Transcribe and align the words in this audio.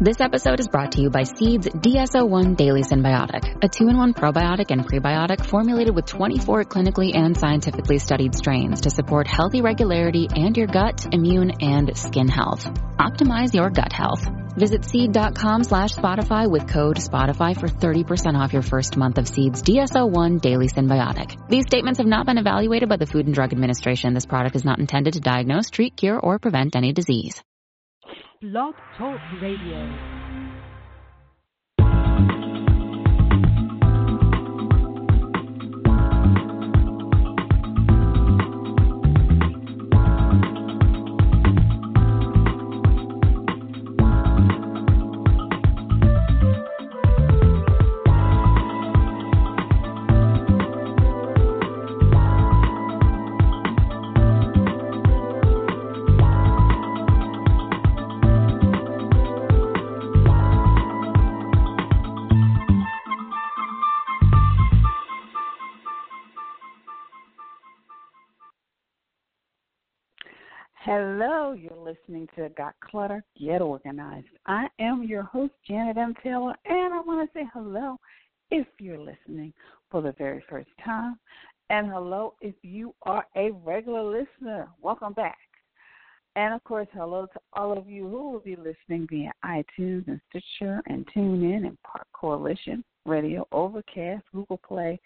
This 0.00 0.20
episode 0.20 0.60
is 0.60 0.68
brought 0.68 0.92
to 0.92 1.00
you 1.00 1.10
by 1.10 1.24
Seed's 1.24 1.66
DS-01 1.66 2.56
Daily 2.56 2.82
Synbiotic, 2.82 3.64
a 3.64 3.68
two-in-one 3.68 4.14
probiotic 4.14 4.70
and 4.70 4.86
prebiotic 4.86 5.44
formulated 5.44 5.92
with 5.92 6.06
24 6.06 6.66
clinically 6.66 7.16
and 7.16 7.36
scientifically 7.36 7.98
studied 7.98 8.36
strains 8.36 8.82
to 8.82 8.90
support 8.90 9.26
healthy 9.26 9.60
regularity 9.60 10.28
and 10.32 10.56
your 10.56 10.68
gut, 10.68 11.12
immune, 11.12 11.50
and 11.60 11.98
skin 11.98 12.28
health. 12.28 12.64
Optimize 12.96 13.52
your 13.52 13.70
gut 13.70 13.92
health. 13.92 14.24
Visit 14.56 14.84
seed.com 14.84 15.64
slash 15.64 15.96
Spotify 15.96 16.48
with 16.48 16.68
code 16.68 16.98
Spotify 16.98 17.58
for 17.58 17.66
30% 17.66 18.38
off 18.38 18.52
your 18.52 18.62
first 18.62 18.96
month 18.96 19.18
of 19.18 19.26
Seed's 19.26 19.62
DS-01 19.62 20.40
Daily 20.40 20.68
Synbiotic. 20.68 21.48
These 21.48 21.64
statements 21.64 21.98
have 21.98 22.06
not 22.06 22.24
been 22.24 22.38
evaluated 22.38 22.88
by 22.88 22.98
the 22.98 23.06
Food 23.06 23.26
and 23.26 23.34
Drug 23.34 23.52
Administration. 23.52 24.14
This 24.14 24.26
product 24.26 24.54
is 24.54 24.64
not 24.64 24.78
intended 24.78 25.14
to 25.14 25.20
diagnose, 25.20 25.70
treat, 25.70 25.96
cure, 25.96 26.20
or 26.20 26.38
prevent 26.38 26.76
any 26.76 26.92
disease. 26.92 27.42
Blog 28.40 28.76
Talk 28.96 29.18
Radio. 29.42 30.27
Hello, 70.90 71.52
you're 71.52 71.76
listening 71.76 72.26
to 72.34 72.48
Got 72.56 72.72
Clutter, 72.80 73.22
Get 73.38 73.60
Organized. 73.60 74.26
I 74.46 74.68
am 74.80 75.02
your 75.02 75.22
host, 75.22 75.52
Janet 75.68 75.98
M. 75.98 76.14
Taylor, 76.24 76.54
and 76.64 76.94
I 76.94 77.00
want 77.02 77.30
to 77.30 77.38
say 77.38 77.44
hello 77.52 77.98
if 78.50 78.66
you're 78.78 78.96
listening 78.96 79.52
for 79.90 80.00
the 80.00 80.14
very 80.16 80.42
first 80.48 80.70
time, 80.82 81.18
and 81.68 81.90
hello 81.90 82.36
if 82.40 82.54
you 82.62 82.94
are 83.02 83.26
a 83.36 83.50
regular 83.66 84.02
listener. 84.02 84.66
Welcome 84.80 85.12
back. 85.12 85.36
And 86.36 86.54
of 86.54 86.64
course, 86.64 86.88
hello 86.94 87.26
to 87.34 87.40
all 87.52 87.76
of 87.76 87.86
you 87.86 88.08
who 88.08 88.30
will 88.30 88.40
be 88.40 88.56
listening 88.56 89.06
via 89.10 89.30
iTunes 89.44 90.08
and 90.08 90.22
Stitcher 90.30 90.80
and 90.86 91.06
TuneIn 91.14 91.66
and 91.66 91.76
Park 91.82 92.06
Coalition 92.14 92.82
Radio, 93.04 93.46
Overcast, 93.52 94.24
Google 94.32 94.60
Play, 94.66 94.98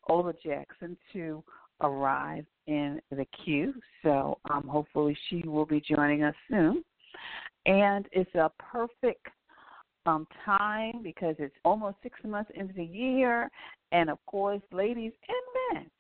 Ola 0.09 0.34
Jackson, 0.44 0.97
to 1.13 1.44
arrive 1.81 2.45
in 2.67 3.00
the 3.11 3.25
queue. 3.44 3.73
So 4.03 4.38
um, 4.50 4.67
hopefully 4.67 5.17
she 5.29 5.44
will 5.45 5.66
be 5.66 5.81
joining 5.81 6.23
us 6.23 6.35
soon. 6.50 6.84
And 7.66 8.07
it's 8.11 8.34
a 8.35 8.51
perfect 8.59 9.28
um, 10.06 10.28
time 10.45 11.01
because 11.01 11.35
it's 11.39 11.56
almost 11.63 11.97
six 12.03 12.19
months 12.23 12.51
into 12.56 12.73
the 12.73 12.84
year. 12.84 13.50
And 13.91 14.09
of 14.09 14.17
course, 14.25 14.61
ladies 14.72 15.13
and 15.28 15.81
men, 15.81 15.91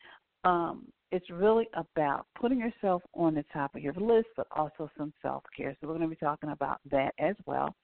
um, 0.43 0.85
it's 1.11 1.29
really 1.29 1.67
about 1.75 2.25
putting 2.39 2.59
yourself 2.59 3.03
on 3.13 3.35
the 3.35 3.45
top 3.53 3.75
of 3.75 3.81
your 3.81 3.93
list, 3.93 4.27
but 4.35 4.47
also 4.55 4.89
some 4.97 5.13
self 5.21 5.43
care. 5.55 5.75
So 5.79 5.87
we're 5.87 5.97
going 5.97 6.09
to 6.09 6.15
be 6.15 6.15
talking 6.15 6.49
about 6.49 6.79
that 6.91 7.13
as 7.19 7.35
well. 7.45 7.75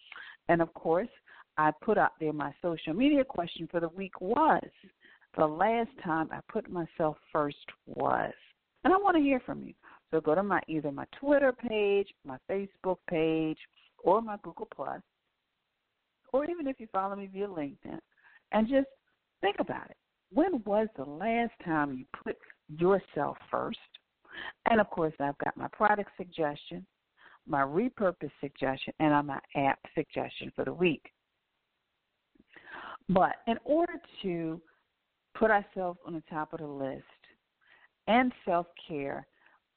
And 0.50 0.62
of 0.62 0.74
course, 0.74 1.08
I 1.58 1.72
put 1.82 1.98
out 1.98 2.14
there 2.20 2.34
my 2.34 2.54
social 2.62 2.94
media 2.94 3.24
question 3.24 3.68
for 3.70 3.80
the 3.80 3.90
week 3.90 4.20
was 4.20 4.64
the 5.38 5.46
last 5.46 5.90
time 6.04 6.30
I 6.32 6.40
put 6.52 6.70
myself 6.70 7.18
first 7.32 7.58
was. 7.86 8.34
And 8.84 8.94
I 8.94 8.98
want 8.98 9.18
to 9.18 9.24
hear 9.24 9.40
from 9.40 9.64
you. 9.64 9.74
So 10.12 10.20
go 10.22 10.34
to 10.36 10.44
my 10.44 10.62
either 10.68 10.92
my 10.92 11.06
Twitter 11.20 11.54
page, 11.54 12.08
my 12.26 12.38
Facebook 12.50 12.98
page, 13.10 13.58
or 14.04 14.22
my 14.22 14.38
Google 14.44 14.68
Plus, 14.74 15.02
or 16.34 16.46
even 16.46 16.68
if 16.68 16.80
you 16.80 16.88
follow 16.92 17.16
me 17.16 17.30
via 17.32 17.48
LinkedIn, 17.48 18.00
and 18.52 18.68
just 18.68 18.88
think 19.42 19.58
about 19.60 19.90
it. 19.90 19.98
When 20.32 20.64
was 20.66 20.88
the 20.96 21.04
last 21.04 21.54
time 21.66 21.94
you 21.94 22.06
put 22.24 22.38
yourself 22.78 23.38
first? 23.52 23.78
And 24.70 24.80
of 24.80 24.90
course, 24.90 25.14
I've 25.20 25.38
got 25.40 25.58
my 25.58 25.68
product 25.70 26.12
suggestion, 26.18 26.86
my 27.48 27.62
repurpose 27.62 28.32
suggestion, 28.40 28.94
and 29.00 29.28
my 29.28 29.40
app 29.56 29.80
suggestion 29.96 30.52
for 30.56 30.66
the 30.66 30.74
week. 30.74 31.12
But 33.10 33.38
in 33.48 33.58
order 33.66 33.94
to 34.22 34.62
put 35.40 35.50
ourselves 35.50 35.98
on 36.06 36.14
the 36.14 36.24
top 36.30 36.54
of 36.54 36.60
the 36.60 36.68
list 36.68 37.04
and 38.08 38.32
self 38.46 38.68
care, 38.88 39.26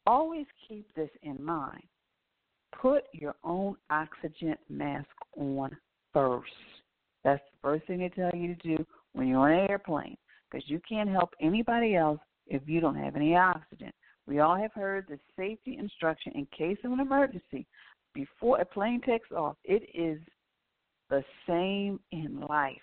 always 0.06 0.46
keep 0.68 0.92
this 0.94 1.10
in 1.22 1.42
mind. 1.42 1.84
Put 2.80 3.04
your 3.12 3.36
own 3.44 3.76
oxygen 3.90 4.56
mask 4.68 5.08
on 5.38 5.76
first. 6.12 6.50
That's 7.22 7.42
the 7.52 7.58
first 7.62 7.86
thing 7.86 7.98
they 7.98 8.08
tell 8.08 8.32
you 8.34 8.54
to 8.54 8.76
do 8.76 8.84
when 9.12 9.28
you're 9.28 9.38
on 9.38 9.52
an 9.52 9.70
airplane 9.70 10.16
because 10.50 10.68
you 10.68 10.80
can't 10.88 11.08
help 11.08 11.30
anybody 11.40 11.94
else 11.94 12.20
if 12.46 12.62
you 12.66 12.80
don't 12.80 12.96
have 12.96 13.14
any 13.14 13.36
oxygen. 13.36 13.92
We 14.26 14.40
all 14.40 14.56
have 14.56 14.72
heard 14.72 15.06
the 15.08 15.18
safety 15.36 15.76
instruction 15.78 16.32
in 16.34 16.46
case 16.56 16.78
of 16.84 16.92
an 16.92 17.00
emergency 17.00 17.66
before 18.14 18.60
a 18.60 18.64
plane 18.64 19.00
takes 19.06 19.30
off. 19.30 19.56
It 19.64 19.82
is 19.94 20.20
the 21.10 21.22
same 21.46 22.00
in 22.10 22.40
life 22.48 22.76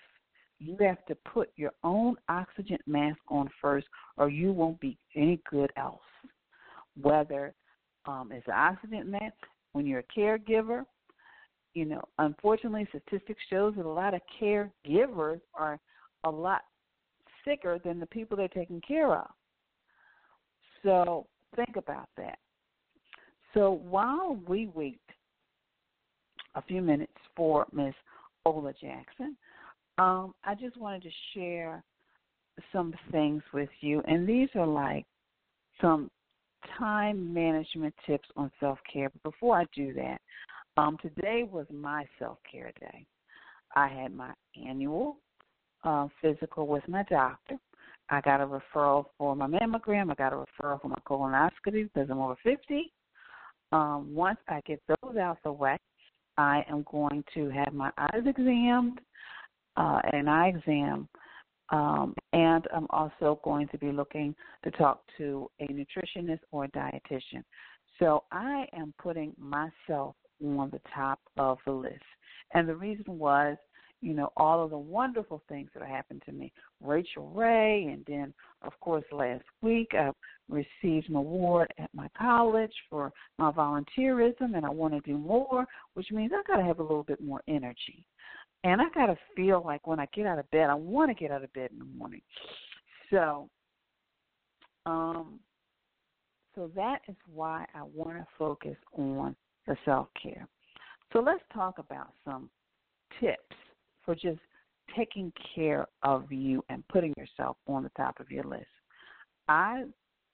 you 0.60 0.76
have 0.80 1.04
to 1.06 1.14
put 1.14 1.50
your 1.56 1.72
own 1.82 2.16
oxygen 2.28 2.78
mask 2.86 3.18
on 3.28 3.48
first, 3.60 3.86
or 4.16 4.28
you 4.28 4.52
won't 4.52 4.78
be 4.78 4.96
any 5.16 5.40
good 5.50 5.72
else. 5.76 6.00
Whether 7.00 7.54
um, 8.06 8.30
it's 8.30 8.46
an 8.46 8.54
oxygen 8.54 9.10
mask, 9.10 9.34
when 9.72 9.86
you're 9.86 10.00
a 10.00 10.20
caregiver, 10.20 10.84
you 11.74 11.86
know, 11.86 12.02
unfortunately, 12.18 12.86
statistics 12.88 13.40
shows 13.48 13.74
that 13.76 13.86
a 13.86 13.88
lot 13.88 14.12
of 14.12 14.20
caregivers 14.40 15.40
are 15.54 15.78
a 16.24 16.30
lot 16.30 16.62
sicker 17.44 17.78
than 17.82 17.98
the 17.98 18.06
people 18.06 18.36
they're 18.36 18.48
taking 18.48 18.80
care 18.80 19.14
of. 19.14 19.28
So 20.82 21.26
think 21.56 21.76
about 21.76 22.08
that. 22.16 22.38
So 23.54 23.80
while 23.88 24.38
we 24.46 24.66
wait 24.74 25.00
a 26.54 26.62
few 26.62 26.82
minutes 26.82 27.12
for 27.36 27.66
Miss 27.72 27.94
Ola 28.44 28.72
Jackson, 28.72 29.36
um, 30.00 30.34
I 30.44 30.54
just 30.54 30.78
wanted 30.78 31.02
to 31.02 31.10
share 31.34 31.84
some 32.72 32.94
things 33.12 33.42
with 33.52 33.68
you, 33.80 34.02
and 34.08 34.26
these 34.26 34.48
are 34.54 34.66
like 34.66 35.04
some 35.78 36.10
time 36.78 37.34
management 37.34 37.94
tips 38.06 38.26
on 38.34 38.50
self 38.60 38.78
care. 38.90 39.10
But 39.10 39.30
before 39.30 39.60
I 39.60 39.66
do 39.76 39.92
that, 39.92 40.18
um, 40.78 40.96
today 41.02 41.46
was 41.50 41.66
my 41.70 42.06
self 42.18 42.38
care 42.50 42.72
day. 42.80 43.04
I 43.76 43.88
had 43.88 44.14
my 44.14 44.32
annual 44.66 45.18
uh, 45.84 46.08
physical 46.22 46.66
with 46.66 46.86
my 46.88 47.02
doctor. 47.10 47.56
I 48.08 48.22
got 48.22 48.40
a 48.40 48.46
referral 48.46 49.04
for 49.18 49.36
my 49.36 49.46
mammogram. 49.46 50.10
I 50.10 50.14
got 50.14 50.32
a 50.32 50.36
referral 50.36 50.80
for 50.80 50.88
my 50.88 50.96
colonoscopy 51.06 51.90
because 51.92 52.08
I'm 52.10 52.20
over 52.20 52.36
50. 52.42 52.90
Um, 53.72 54.14
once 54.14 54.38
I 54.48 54.62
get 54.66 54.80
those 54.88 55.16
out 55.16 55.38
the 55.44 55.52
way, 55.52 55.76
I 56.38 56.64
am 56.70 56.86
going 56.90 57.22
to 57.34 57.50
have 57.50 57.74
my 57.74 57.90
eyes 57.98 58.22
examined 58.26 59.00
uh, 59.80 60.00
an 60.12 60.28
eye 60.28 60.48
exam 60.54 61.08
Um, 61.70 62.14
and 62.32 62.62
I'm 62.74 62.88
also 62.90 63.28
going 63.44 63.68
to 63.68 63.78
be 63.78 63.92
looking 63.92 64.34
to 64.64 64.70
talk 64.72 64.98
to 65.18 65.48
a 65.60 65.66
nutritionist 65.78 66.40
or 66.50 66.64
a 66.64 66.68
dietitian. 66.68 67.44
So 67.98 68.24
I 68.32 68.66
am 68.72 68.92
putting 69.04 69.30
myself 69.38 70.16
on 70.42 70.70
the 70.70 70.80
top 70.94 71.20
of 71.36 71.58
the 71.66 71.72
list. 71.72 72.10
And 72.54 72.68
the 72.68 72.74
reason 72.74 73.18
was, 73.18 73.56
you 74.00 74.14
know, 74.14 74.30
all 74.36 74.64
of 74.64 74.70
the 74.70 74.78
wonderful 74.78 75.42
things 75.48 75.70
that 75.74 75.86
happened 75.86 76.22
to 76.26 76.32
me. 76.32 76.52
Rachael 76.82 77.28
Ray, 77.42 77.84
and 77.92 78.02
then, 78.06 78.32
of 78.62 78.72
course, 78.80 79.04
last 79.12 79.44
week 79.60 79.90
I 79.92 80.10
received 80.48 81.10
an 81.10 81.16
award 81.16 81.68
at 81.78 81.90
my 81.92 82.08
college 82.16 82.72
for 82.88 83.12
my 83.38 83.50
volunteerism, 83.52 84.56
and 84.56 84.64
I 84.64 84.70
want 84.70 84.94
to 84.94 85.10
do 85.12 85.18
more, 85.18 85.66
which 85.94 86.10
means 86.10 86.32
I 86.34 86.42
got 86.50 86.58
to 86.58 86.64
have 86.64 86.80
a 86.80 86.88
little 86.90 87.04
bit 87.04 87.20
more 87.22 87.42
energy. 87.46 88.04
And 88.62 88.80
I 88.80 88.86
got 88.94 89.06
to 89.06 89.16
feel 89.34 89.62
like 89.64 89.86
when 89.86 89.98
I 89.98 90.06
get 90.14 90.26
out 90.26 90.38
of 90.38 90.50
bed, 90.50 90.68
I 90.68 90.74
want 90.74 91.10
to 91.10 91.14
get 91.14 91.30
out 91.30 91.42
of 91.42 91.52
bed 91.52 91.70
in 91.72 91.78
the 91.78 91.84
morning. 91.84 92.20
So, 93.10 93.48
um, 94.86 95.40
so 96.54 96.70
that 96.74 97.00
is 97.08 97.16
why 97.32 97.64
I 97.74 97.82
want 97.82 98.18
to 98.18 98.26
focus 98.38 98.76
on 98.96 99.34
the 99.66 99.76
self 99.84 100.08
care. 100.20 100.46
So 101.12 101.20
let's 101.20 101.42
talk 101.52 101.78
about 101.78 102.12
some 102.24 102.50
tips 103.18 103.56
for 104.04 104.14
just 104.14 104.40
taking 104.96 105.32
care 105.54 105.86
of 106.02 106.30
you 106.30 106.62
and 106.68 106.86
putting 106.88 107.14
yourself 107.16 107.56
on 107.66 107.82
the 107.82 107.90
top 107.96 108.20
of 108.20 108.30
your 108.30 108.44
list. 108.44 108.66
I 109.48 109.84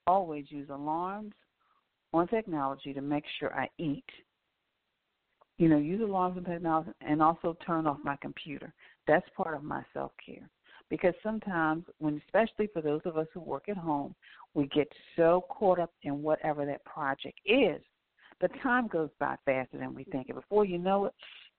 always 0.07 0.47
use 0.49 0.69
alarms 0.71 1.33
on 2.13 2.29
technology 2.29 2.93
to 2.95 3.01
make 3.01 3.25
sure 3.39 3.55
I 3.55 3.69
eat 3.79 4.05
you 5.59 5.69
know, 5.69 5.79
use 5.79 6.01
alarms 6.03 6.37
and 6.37 6.47
technology 6.47 6.91
and 7.01 7.23
also 7.23 7.57
turn 7.67 7.87
off 7.87 7.99
my 8.05 8.17
computer. 8.17 8.73
That's 9.07 9.27
part 9.37 9.55
of 9.55 9.63
my 9.63 9.83
self 9.95 10.13
care. 10.25 10.49
Because 10.89 11.15
sometimes 11.23 11.85
when 11.99 12.21
especially 12.27 12.69
for 12.73 12.81
those 12.81 13.01
of 13.05 13.17
us 13.17 13.27
who 13.33 13.41
work 13.41 13.69
at 13.69 13.77
home, 13.77 14.15
we 14.55 14.67
get 14.69 14.89
so 15.17 15.45
caught 15.49 15.81
up 15.81 15.91
in 16.03 16.23
whatever 16.23 16.65
that 16.67 16.85
project 16.85 17.39
is. 17.45 17.81
The 18.41 18.49
time 18.63 18.87
goes 18.87 19.11
by 19.19 19.37
faster 19.45 19.79
than 19.79 19.95
we 19.95 20.05
think. 20.05 20.29
And 20.29 20.37
before 20.37 20.65
you 20.65 20.79
know 20.79 21.07
it, 21.07 21.15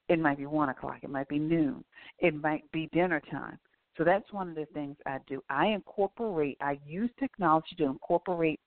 it 0.09 0.19
might 0.19 0.37
be 0.37 0.45
one 0.45 0.69
o'clock, 0.69 0.99
it 1.01 1.09
might 1.09 1.27
be 1.27 1.39
noon, 1.39 1.83
it 2.19 2.33
might 2.35 2.69
be 2.71 2.89
dinner 2.93 3.21
time. 3.29 3.57
So 3.97 4.03
that's 4.03 4.31
one 4.31 4.49
of 4.49 4.55
the 4.55 4.67
things 4.73 4.95
I 5.05 5.17
do. 5.27 5.43
I 5.49 5.67
incorporate 5.67 6.57
I 6.61 6.79
use 6.85 7.09
technology 7.19 7.75
to 7.79 7.85
incorporate 7.85 8.59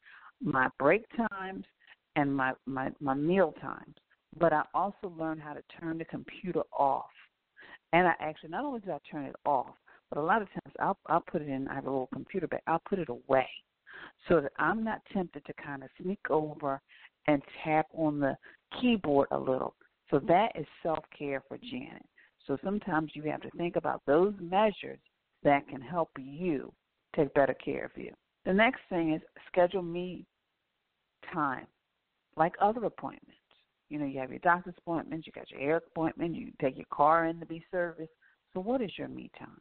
my 0.43 0.69
break 0.79 1.05
times 1.31 1.65
and 2.17 2.35
my, 2.35 2.53
my, 2.67 2.91
my 3.00 3.15
meal 3.15 3.55
times 3.62 3.94
but 4.38 4.53
I 4.53 4.62
also 4.75 5.12
learned 5.19 5.41
how 5.41 5.55
to 5.55 5.62
turn 5.81 5.99
the 5.99 6.05
computer 6.05 6.62
off. 6.73 7.11
And 7.93 8.06
I 8.06 8.15
actually 8.21 8.50
not 8.50 8.65
only 8.65 8.81
do 8.81 8.93
I 8.93 8.99
turn 9.11 9.25
it 9.25 9.37
off, 9.44 9.75
but 10.11 10.19
a 10.19 10.23
lot 10.23 10.43
of 10.43 10.49
times 10.49 10.75
I'll 10.79 10.99
I'll 11.06 11.21
put 11.21 11.43
it 11.43 11.49
in. 11.49 11.69
I 11.69 11.75
have 11.75 11.87
a 11.87 11.91
little 11.91 12.09
computer 12.12 12.47
bag. 12.47 12.61
I'll 12.67 12.82
put 12.88 12.99
it 12.99 13.09
away, 13.09 13.49
so 14.29 14.41
that 14.41 14.53
I'm 14.59 14.85
not 14.85 15.03
tempted 15.12 15.44
to 15.47 15.53
kind 15.55 15.82
of 15.82 15.91
sneak 16.00 16.21
over 16.31 16.81
and 17.27 17.43
tap 17.65 17.87
on 17.94 18.21
the 18.21 18.37
keyboard 18.81 19.29
a 19.32 19.38
little. 19.38 19.75
So 20.11 20.21
that 20.21 20.53
is 20.55 20.67
self 20.83 21.05
care 21.17 21.43
for 21.49 21.59
Janet. 21.59 22.05
So 22.47 22.59
sometimes 22.65 23.12
you 23.15 23.23
have 23.25 23.43
to 23.43 23.50
think 23.56 23.76
about 23.76 24.03
those 24.06 24.35
measures 24.41 24.99
that 25.43 25.69
can 25.69 25.81
help 25.81 26.11
you 26.19 26.73
take 27.15 27.33
better 27.35 27.55
care 27.55 27.85
of 27.85 27.93
you. 27.97 28.12
The 28.44 28.53
next 28.53 28.81
thing 28.88 29.15
is 29.15 29.21
schedule 29.49 29.83
me 29.83 30.26
time, 31.33 31.67
like 32.37 32.55
other 32.61 32.85
appointments. 32.85 33.39
You 33.90 33.98
know, 33.98 34.06
you 34.06 34.20
have 34.20 34.31
your 34.31 34.38
doctor's 34.38 34.75
appointments, 34.78 35.26
you 35.26 35.32
got 35.32 35.50
your 35.50 35.60
hair 35.60 35.76
appointment, 35.76 36.34
you 36.34 36.52
take 36.60 36.76
your 36.76 36.87
car 36.90 37.26
in 37.26 37.38
to 37.40 37.46
be 37.46 37.62
serviced. 37.70 38.12
So, 38.54 38.60
what 38.60 38.81
is 38.81 38.90
your 38.96 39.08
me 39.08 39.31
time? 39.38 39.60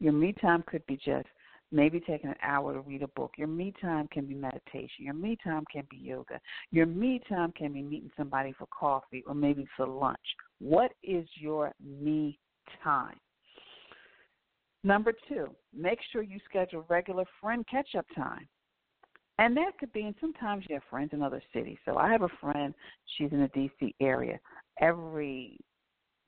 Your 0.00 0.12
me 0.12 0.32
time 0.32 0.64
could 0.66 0.84
be 0.86 0.96
just 0.96 1.28
maybe 1.70 2.00
taking 2.00 2.30
an 2.30 2.36
hour 2.42 2.72
to 2.72 2.80
read 2.80 3.02
a 3.02 3.08
book. 3.08 3.32
Your 3.36 3.46
me 3.46 3.72
time 3.80 4.08
can 4.08 4.26
be 4.26 4.34
meditation. 4.34 5.04
Your 5.04 5.14
me 5.14 5.36
time 5.44 5.64
can 5.70 5.84
be 5.90 5.98
yoga. 5.98 6.40
Your 6.72 6.86
me 6.86 7.20
time 7.28 7.52
can 7.52 7.72
be 7.72 7.82
meeting 7.82 8.10
somebody 8.16 8.52
for 8.58 8.66
coffee 8.66 9.22
or 9.26 9.34
maybe 9.34 9.66
for 9.76 9.86
lunch. 9.86 10.18
What 10.58 10.92
is 11.02 11.28
your 11.34 11.72
me 11.84 12.38
time? 12.82 13.16
Number 14.82 15.12
two, 15.28 15.48
make 15.76 15.98
sure 16.10 16.22
you 16.22 16.38
schedule 16.48 16.86
regular 16.88 17.24
friend 17.40 17.64
catch 17.70 17.94
up 17.96 18.06
time. 18.16 18.48
And 19.40 19.56
that 19.56 19.78
could 19.78 19.90
be, 19.94 20.02
and 20.02 20.14
sometimes 20.20 20.66
you 20.68 20.74
have 20.74 20.82
friends 20.90 21.10
in 21.14 21.22
other 21.22 21.42
cities. 21.54 21.78
So 21.86 21.96
I 21.96 22.12
have 22.12 22.20
a 22.20 22.28
friend, 22.42 22.74
she's 23.16 23.32
in 23.32 23.40
the 23.40 23.48
D.C. 23.48 23.94
area. 23.98 24.38
Every 24.78 25.58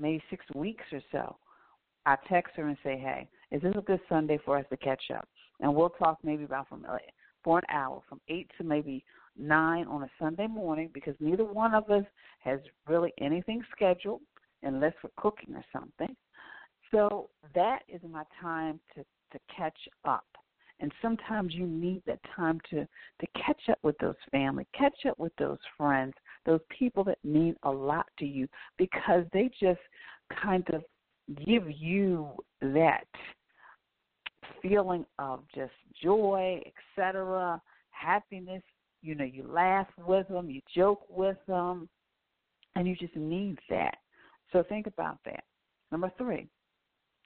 maybe 0.01 0.23
six 0.31 0.47
weeks 0.55 0.85
or 0.91 1.03
so, 1.13 1.37
I 2.07 2.17
text 2.27 2.55
her 2.57 2.67
and 2.67 2.79
say, 2.83 2.97
hey, 2.97 3.29
is 3.51 3.61
this 3.61 3.75
a 3.77 3.83
good 3.83 4.01
Sunday 4.09 4.39
for 4.47 4.57
us 4.57 4.65
to 4.71 4.79
catch 4.79 5.03
up? 5.15 5.29
And 5.61 5.75
we'll 5.75 5.91
talk 5.91 6.21
maybe 6.25 6.45
about 6.45 6.71
from 6.71 6.87
for 7.45 7.59
an 7.59 7.65
hour, 7.71 8.01
from 8.09 8.19
eight 8.29 8.51
to 8.57 8.65
maybe 8.65 9.05
nine 9.39 9.87
on 9.89 10.05
a 10.05 10.11
Sunday 10.19 10.47
morning, 10.47 10.89
because 10.95 11.15
neither 11.21 11.45
one 11.45 11.75
of 11.75 11.91
us 11.91 12.05
has 12.39 12.61
really 12.89 13.13
anything 13.21 13.63
scheduled 13.77 14.23
unless 14.63 14.95
we're 15.05 15.11
cooking 15.19 15.55
or 15.55 15.65
something. 15.71 16.17
So 16.91 17.29
that 17.55 17.81
is 17.91 18.01
my 18.11 18.25
time 18.41 18.81
to 18.95 19.05
to 19.33 19.39
catch 19.55 19.79
up 20.05 20.25
and 20.83 20.93
sometimes 21.01 21.55
you 21.55 21.67
need 21.67 22.03
that 22.07 22.19
time 22.37 22.61
to 22.69 22.87
to 23.21 23.27
catch 23.35 23.69
up 23.71 23.79
with 23.83 23.97
those 23.99 24.17
family 24.31 24.67
catch 24.77 25.07
up 25.09 25.19
with 25.19 25.33
those 25.39 25.59
friends 25.79 26.13
those 26.45 26.61
people 26.77 27.03
that 27.05 27.19
mean 27.25 27.57
a 27.63 27.71
lot 27.71 28.07
to 28.19 28.27
you 28.27 28.47
because 28.77 29.25
they 29.33 29.51
just 29.59 29.81
kind 30.43 30.69
of 30.75 30.83
give 31.47 31.65
you 31.71 32.29
that 32.61 33.07
feeling 34.61 35.07
of 35.19 35.41
just 35.55 35.73
joy 36.03 36.61
etc 36.67 37.61
happiness. 37.91 38.63
You 39.01 39.15
know 39.15 39.25
you 39.25 39.45
laugh 39.49 39.87
with 40.07 40.29
them 40.29 40.51
you 40.51 40.61
joke 40.75 41.05
with 41.09 41.39
them 41.47 41.89
and 42.75 42.89
you 42.89 42.97
just 42.97 43.15
need 43.17 43.59
that. 43.69 43.97
So 44.53 44.63
think 44.67 44.87
about 44.87 45.19
that. 45.27 45.45
Number 45.91 46.11
three. 46.17 46.49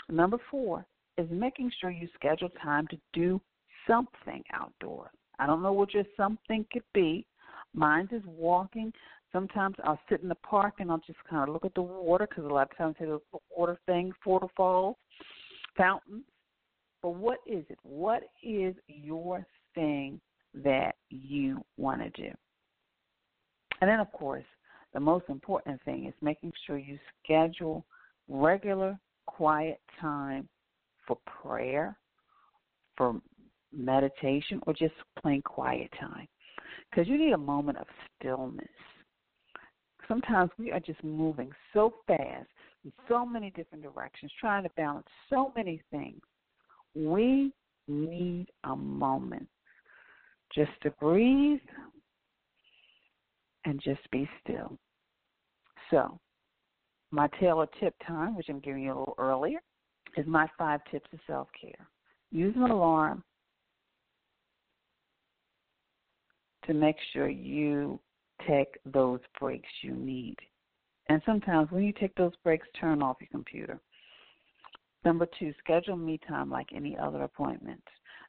Number 0.08 0.38
four 0.50 0.84
is 1.18 1.26
making 1.30 1.70
sure 1.80 1.90
you 1.90 2.08
schedule 2.14 2.50
time 2.62 2.86
to 2.88 2.98
do 3.12 3.40
something 3.86 4.42
outdoors. 4.52 5.10
I 5.38 5.46
don't 5.46 5.62
know 5.62 5.72
what 5.72 5.94
your 5.94 6.04
something 6.16 6.64
could 6.72 6.84
be. 6.94 7.26
Mine 7.74 8.08
is 8.10 8.22
walking. 8.26 8.92
Sometimes 9.32 9.76
I'll 9.84 10.00
sit 10.08 10.22
in 10.22 10.28
the 10.28 10.36
park 10.36 10.74
and 10.78 10.90
I'll 10.90 11.02
just 11.06 11.18
kind 11.28 11.46
of 11.46 11.52
look 11.52 11.64
at 11.64 11.74
the 11.74 11.82
water 11.82 12.26
because 12.26 12.44
a 12.44 12.54
lot 12.54 12.70
of 12.70 12.76
times 12.76 12.96
have 12.98 13.20
water 13.54 13.78
things, 13.86 14.14
waterfalls, 14.24 14.96
fountains. 15.76 16.24
But 17.02 17.10
what 17.10 17.38
is 17.46 17.64
it? 17.68 17.78
What 17.82 18.22
is 18.42 18.74
your 18.86 19.46
thing 19.74 20.20
that 20.54 20.94
you 21.10 21.62
want 21.76 22.00
to 22.02 22.22
do? 22.22 22.30
And 23.80 23.90
then, 23.90 24.00
of 24.00 24.10
course, 24.12 24.44
the 24.94 25.00
most 25.00 25.26
important 25.28 25.82
thing 25.84 26.06
is 26.06 26.14
making 26.22 26.52
sure 26.66 26.78
you 26.78 26.98
schedule 27.22 27.84
regular 28.28 28.98
quiet 29.26 29.80
time 30.00 30.48
for 31.06 31.18
prayer, 31.42 31.96
for 32.96 33.20
meditation, 33.72 34.60
or 34.66 34.72
just 34.72 34.94
plain 35.20 35.42
quiet 35.42 35.90
time. 36.00 36.26
Because 36.90 37.08
you 37.08 37.18
need 37.18 37.32
a 37.32 37.38
moment 37.38 37.78
of 37.78 37.86
stillness. 38.18 38.66
Sometimes 40.08 40.50
we 40.58 40.70
are 40.70 40.80
just 40.80 41.02
moving 41.02 41.50
so 41.72 41.94
fast 42.06 42.48
in 42.84 42.92
so 43.08 43.26
many 43.26 43.50
different 43.50 43.82
directions, 43.82 44.30
trying 44.40 44.62
to 44.62 44.70
balance 44.76 45.06
so 45.28 45.52
many 45.56 45.82
things. 45.90 46.20
We 46.94 47.52
need 47.88 48.46
a 48.64 48.76
moment 48.76 49.48
just 50.54 50.70
to 50.82 50.90
breathe 50.92 51.60
and 53.64 53.80
just 53.82 54.08
be 54.10 54.28
still. 54.42 54.78
So, 55.90 56.18
my 57.10 57.28
tailored 57.40 57.68
tip 57.80 57.94
time, 58.06 58.36
which 58.36 58.48
I'm 58.48 58.60
giving 58.60 58.82
you 58.84 58.90
a 58.92 58.98
little 58.98 59.14
earlier, 59.18 59.60
is 60.16 60.26
my 60.26 60.48
five 60.58 60.80
tips 60.90 61.08
of 61.12 61.20
self 61.26 61.48
care. 61.60 61.86
Use 62.30 62.54
an 62.56 62.70
alarm 62.70 63.22
to 66.66 66.74
make 66.74 66.96
sure 67.12 67.28
you 67.28 68.00
take 68.46 68.78
those 68.84 69.20
breaks 69.38 69.68
you 69.82 69.92
need. 69.92 70.36
And 71.08 71.22
sometimes 71.24 71.70
when 71.70 71.84
you 71.84 71.92
take 71.92 72.14
those 72.16 72.32
breaks, 72.42 72.66
turn 72.80 73.02
off 73.02 73.18
your 73.20 73.28
computer. 73.30 73.78
Number 75.04 75.28
two, 75.38 75.54
schedule 75.60 75.96
me 75.96 76.18
time 76.26 76.50
like 76.50 76.66
any 76.74 76.96
other 76.98 77.22
appointment. 77.22 77.82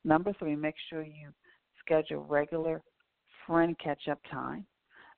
Number 0.04 0.32
three, 0.38 0.56
make 0.56 0.76
sure 0.90 1.02
you 1.02 1.30
schedule 1.80 2.24
regular 2.26 2.84
friend 3.48 3.76
catch 3.84 4.08
up 4.10 4.20
time. 4.30 4.66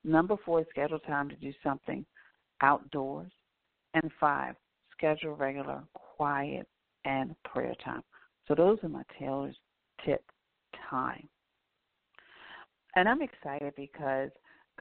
Number 0.05 0.35
four, 0.45 0.65
schedule 0.69 0.99
time 0.99 1.27
to 1.29 1.35
do 1.35 1.51
something 1.61 2.05
outdoors. 2.61 3.31
And 3.93 4.09
five, 4.19 4.55
schedule 4.95 5.35
regular 5.35 5.83
quiet 6.19 6.67
and 7.05 7.33
prayer 7.45 7.73
time. 7.83 8.03
So 8.47 8.53
those 8.53 8.77
are 8.83 8.89
my 8.89 9.03
Taylor's 9.17 9.55
tip 10.05 10.21
time. 10.89 11.29
And 12.97 13.07
I'm 13.07 13.21
excited 13.21 13.73
because 13.77 14.29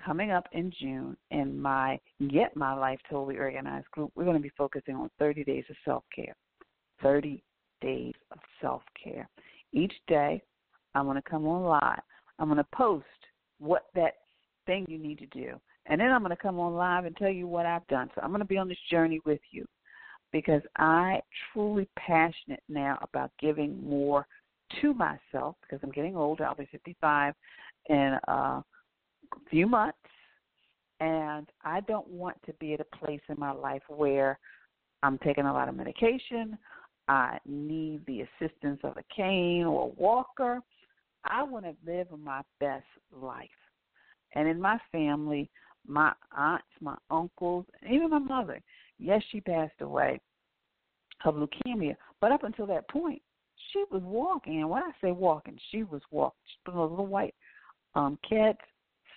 coming 0.04 0.33
up 0.33 0.49
in 0.50 0.73
June 0.80 1.16
in 1.30 1.61
my 1.61 2.00
Get 2.33 2.57
My 2.57 2.75
Life 2.75 2.99
Totally 3.09 3.38
Organized 3.38 3.88
group, 3.92 4.11
we're 4.16 4.25
going 4.25 4.37
to 4.37 4.42
be 4.42 4.50
focusing 4.59 4.97
on 4.97 5.11
30 5.21 5.45
days 5.45 5.64
of 5.71 5.76
self 5.85 6.02
care. 6.14 6.35
30 7.02 7.40
days 7.80 8.14
of 8.33 8.38
self 8.61 8.83
care. 9.02 9.28
Each 9.73 9.95
day, 10.09 10.42
I'm 10.97 11.04
going 11.04 11.23
to 11.23 11.30
come 11.30 11.47
on 11.47 11.62
live. 11.62 12.02
I'm 12.40 12.49
going 12.49 12.57
to 12.57 12.66
post 12.76 13.04
what 13.61 13.87
that 13.95 14.14
thing 14.66 14.87
you 14.88 14.99
need 14.99 15.18
to 15.18 15.26
do. 15.26 15.52
And 15.87 16.00
then 16.00 16.11
I'm 16.11 16.23
going 16.23 16.37
to 16.37 16.42
come 16.42 16.59
on 16.59 16.75
live 16.75 17.04
and 17.04 17.16
tell 17.16 17.30
you 17.30 17.47
what 17.47 17.64
I've 17.64 17.87
done. 17.87 18.11
So 18.14 18.23
I'm 18.23 18.30
going 18.30 18.40
to 18.40 18.45
be 18.45 18.59
on 18.59 18.68
this 18.68 18.78
journey 18.90 19.21
with 19.25 19.40
you 19.52 19.64
because 20.32 20.62
I 20.76 21.20
truly 21.52 21.88
passionate 21.97 22.62
now 22.68 22.99
about 23.02 23.30
giving 23.40 23.82
more 23.82 24.26
to 24.80 24.94
myself 24.94 25.56
because 25.62 25.80
I'm 25.82 25.92
getting 25.92 26.16
older. 26.16 26.44
I'll 26.44 26.54
be 26.54 26.68
55 26.70 27.35
in 27.88 28.18
a 28.28 28.64
few 29.50 29.66
months. 29.66 29.99
And 31.00 31.49
I 31.64 31.80
don't 31.82 32.08
want 32.08 32.37
to 32.47 32.52
be 32.54 32.75
at 32.75 32.80
a 32.80 32.97
place 32.97 33.20
in 33.28 33.37
my 33.38 33.52
life 33.52 33.82
where 33.88 34.38
I'm 35.02 35.18
taking 35.18 35.44
a 35.47 35.52
lot 35.52 35.68
of 35.68 35.76
medication. 35.76 36.58
I 37.06 37.38
need 37.47 38.04
the 38.06 38.23
assistance 38.23 38.80
of 38.82 38.97
a 38.97 39.04
cane 39.14 39.64
or 39.64 39.85
a 39.85 40.00
walker. 40.00 40.61
I 41.25 41.42
want 41.42 41.64
to 41.66 41.75
live 41.87 42.08
my 42.23 42.42
best 42.61 42.85
life. 43.12 43.49
And 44.35 44.49
in 44.49 44.61
my 44.61 44.78
family, 44.92 45.50
my 45.87 46.12
aunts, 46.37 46.66
my 46.80 46.97
uncles, 47.11 47.64
even 47.88 48.11
my 48.11 48.18
mother. 48.18 48.61
Yes, 48.99 49.23
she 49.31 49.40
passed 49.40 49.81
away 49.81 50.21
of 51.25 51.35
leukemia, 51.35 51.97
but 52.21 52.33
up 52.33 52.45
until 52.45 52.67
that 52.67 52.88
point, 52.88 53.21
she 53.73 53.85
was 53.90 54.02
walking. 54.05 54.61
And 54.61 54.71
when 54.71 54.83
I 54.83 54.90
say 55.02 55.11
walking, 55.11 55.59
she 55.71 55.83
was 55.83 56.02
walking. 56.11 56.38
She 56.47 56.71
put 56.71 56.78
on 56.78 56.90
little 56.90 57.07
white 57.07 57.35
um 57.95 58.19
Keds 58.31 58.57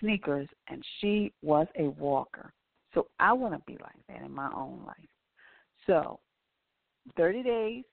sneakers, 0.00 0.48
and 0.68 0.84
she 1.00 1.32
was 1.42 1.66
a 1.78 1.84
walker. 1.84 2.52
So 2.94 3.06
I 3.20 3.32
want 3.32 3.54
to 3.54 3.60
be 3.66 3.78
like 3.80 3.94
that 4.08 4.24
in 4.24 4.32
my 4.32 4.50
own 4.54 4.82
life. 4.86 4.96
So, 5.86 6.20
30 7.16 7.42
days, 7.42 7.84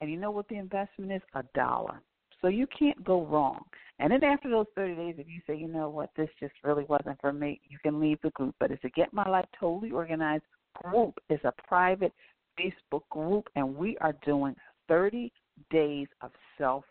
and 0.00 0.10
you 0.10 0.18
know 0.18 0.30
what 0.30 0.48
the 0.48 0.56
investment 0.56 1.12
is? 1.12 1.22
A 1.34 1.44
dollar. 1.54 2.00
So 2.40 2.48
you 2.48 2.66
can't 2.78 3.02
go 3.04 3.24
wrong. 3.24 3.64
And 3.98 4.12
then 4.12 4.22
after 4.22 4.50
those 4.50 4.66
30 4.74 4.94
days, 4.96 5.14
if 5.18 5.28
you 5.28 5.40
say, 5.46 5.56
you 5.56 5.68
know 5.68 5.88
what, 5.88 6.10
this 6.16 6.28
just 6.38 6.52
really 6.62 6.84
wasn't 6.84 7.20
for 7.20 7.32
me, 7.32 7.60
you 7.68 7.78
can 7.82 8.00
leave 8.00 8.18
the 8.22 8.30
group. 8.30 8.54
But 8.60 8.70
it's 8.70 8.84
a 8.84 8.90
Get 8.90 9.12
My 9.14 9.26
Life 9.28 9.46
Totally 9.58 9.92
Organized 9.92 10.44
group. 10.82 11.18
is 11.30 11.40
a 11.44 11.52
private 11.66 12.12
Facebook 12.58 13.02
group, 13.10 13.48
and 13.56 13.76
we 13.76 13.96
are 13.98 14.14
doing 14.24 14.54
30 14.88 15.32
days 15.70 16.08
of 16.20 16.30
self 16.58 16.84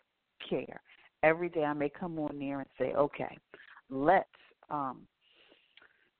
care. 0.48 0.80
Every 1.22 1.48
day 1.48 1.64
I 1.64 1.72
may 1.72 1.88
come 1.88 2.18
on 2.18 2.38
there 2.38 2.60
and 2.60 2.68
say, 2.78 2.92
okay, 2.94 3.38
let's, 3.88 4.28
um, 4.70 5.02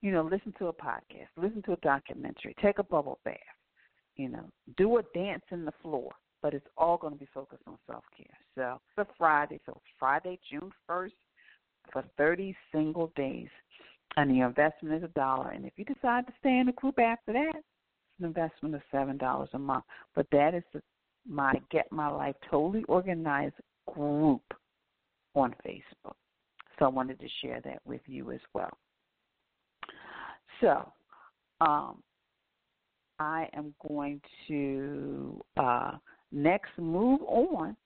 you 0.01 0.13
know, 0.13 0.23
listen 0.23 0.55
to 0.59 0.69
a 0.69 0.73
podcast, 0.73 1.29
listen 1.37 1.63
to 1.63 1.73
a 1.73 1.77
documentary, 1.77 2.55
take 2.63 2.79
a 2.79 2.85
bubble 2.85 3.19
bath, 3.25 3.37
you 4.17 4.29
know, 4.29 4.45
do 4.77 4.99
a 4.99 5.03
dance 5.15 5.45
in 5.51 5.65
the 5.65 5.73
floor 5.83 6.11
but 6.45 6.53
it's 6.53 6.67
all 6.77 6.99
going 6.99 7.15
to 7.15 7.19
be 7.19 7.27
focused 7.33 7.63
on 7.67 7.79
self 7.87 8.05
care. 8.15 8.37
So 8.55 8.79
it's 8.99 9.09
a 9.09 9.13
Friday, 9.17 9.59
so 9.65 9.73
it's 9.73 9.95
Friday, 9.99 10.39
June 10.51 10.71
first, 10.87 11.15
for 11.91 12.05
thirty 12.19 12.55
single 12.71 13.11
days, 13.17 13.49
and 14.17 14.31
the 14.31 14.41
investment 14.41 14.95
is 14.95 15.03
a 15.03 15.13
dollar. 15.19 15.51
And 15.51 15.65
if 15.65 15.73
you 15.77 15.85
decide 15.85 16.27
to 16.27 16.33
stay 16.41 16.59
in 16.59 16.67
the 16.67 16.73
group 16.73 16.99
after 16.99 17.33
that, 17.33 17.53
it's 17.57 18.21
an 18.21 18.27
investment 18.27 18.75
of 18.75 18.83
seven 18.91 19.17
dollars 19.17 19.49
a 19.53 19.59
month. 19.59 19.85
But 20.15 20.27
that 20.33 20.55
is 20.55 20.63
the, 20.73 20.83
my 21.29 21.55
Get 21.71 21.91
My 21.91 22.09
Life 22.09 22.37
Totally 22.51 22.85
Organized 22.85 23.55
group 23.93 24.43
on 25.35 25.55
Facebook. 25.67 26.15
So 26.79 26.87
I 26.87 26.89
wanted 26.89 27.21
to 27.21 27.29
share 27.43 27.61
that 27.65 27.81
with 27.85 28.01
you 28.07 28.33
as 28.33 28.41
well. 28.53 28.77
So, 30.61 30.93
um, 31.61 32.03
I 33.19 33.49
am 33.55 33.75
going 33.87 34.21
to 34.49 35.41
uh, 35.57 35.93
Next, 36.35 36.71
move 36.77 37.21
on 37.29 37.77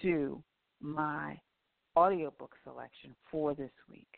to 0.00 0.42
my 0.80 1.38
audiobook 1.94 2.54
selection 2.64 3.14
for 3.30 3.54
this 3.54 3.70
week. 3.90 4.08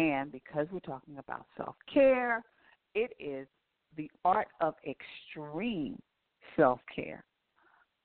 And 0.00 0.32
because 0.32 0.66
we're 0.72 0.80
talking 0.80 1.18
about 1.18 1.44
self 1.58 1.76
care, 1.92 2.42
it 2.94 3.12
is 3.20 3.46
The 3.98 4.10
Art 4.24 4.48
of 4.62 4.74
Extreme 4.88 6.00
Self 6.56 6.80
Care. 6.94 7.22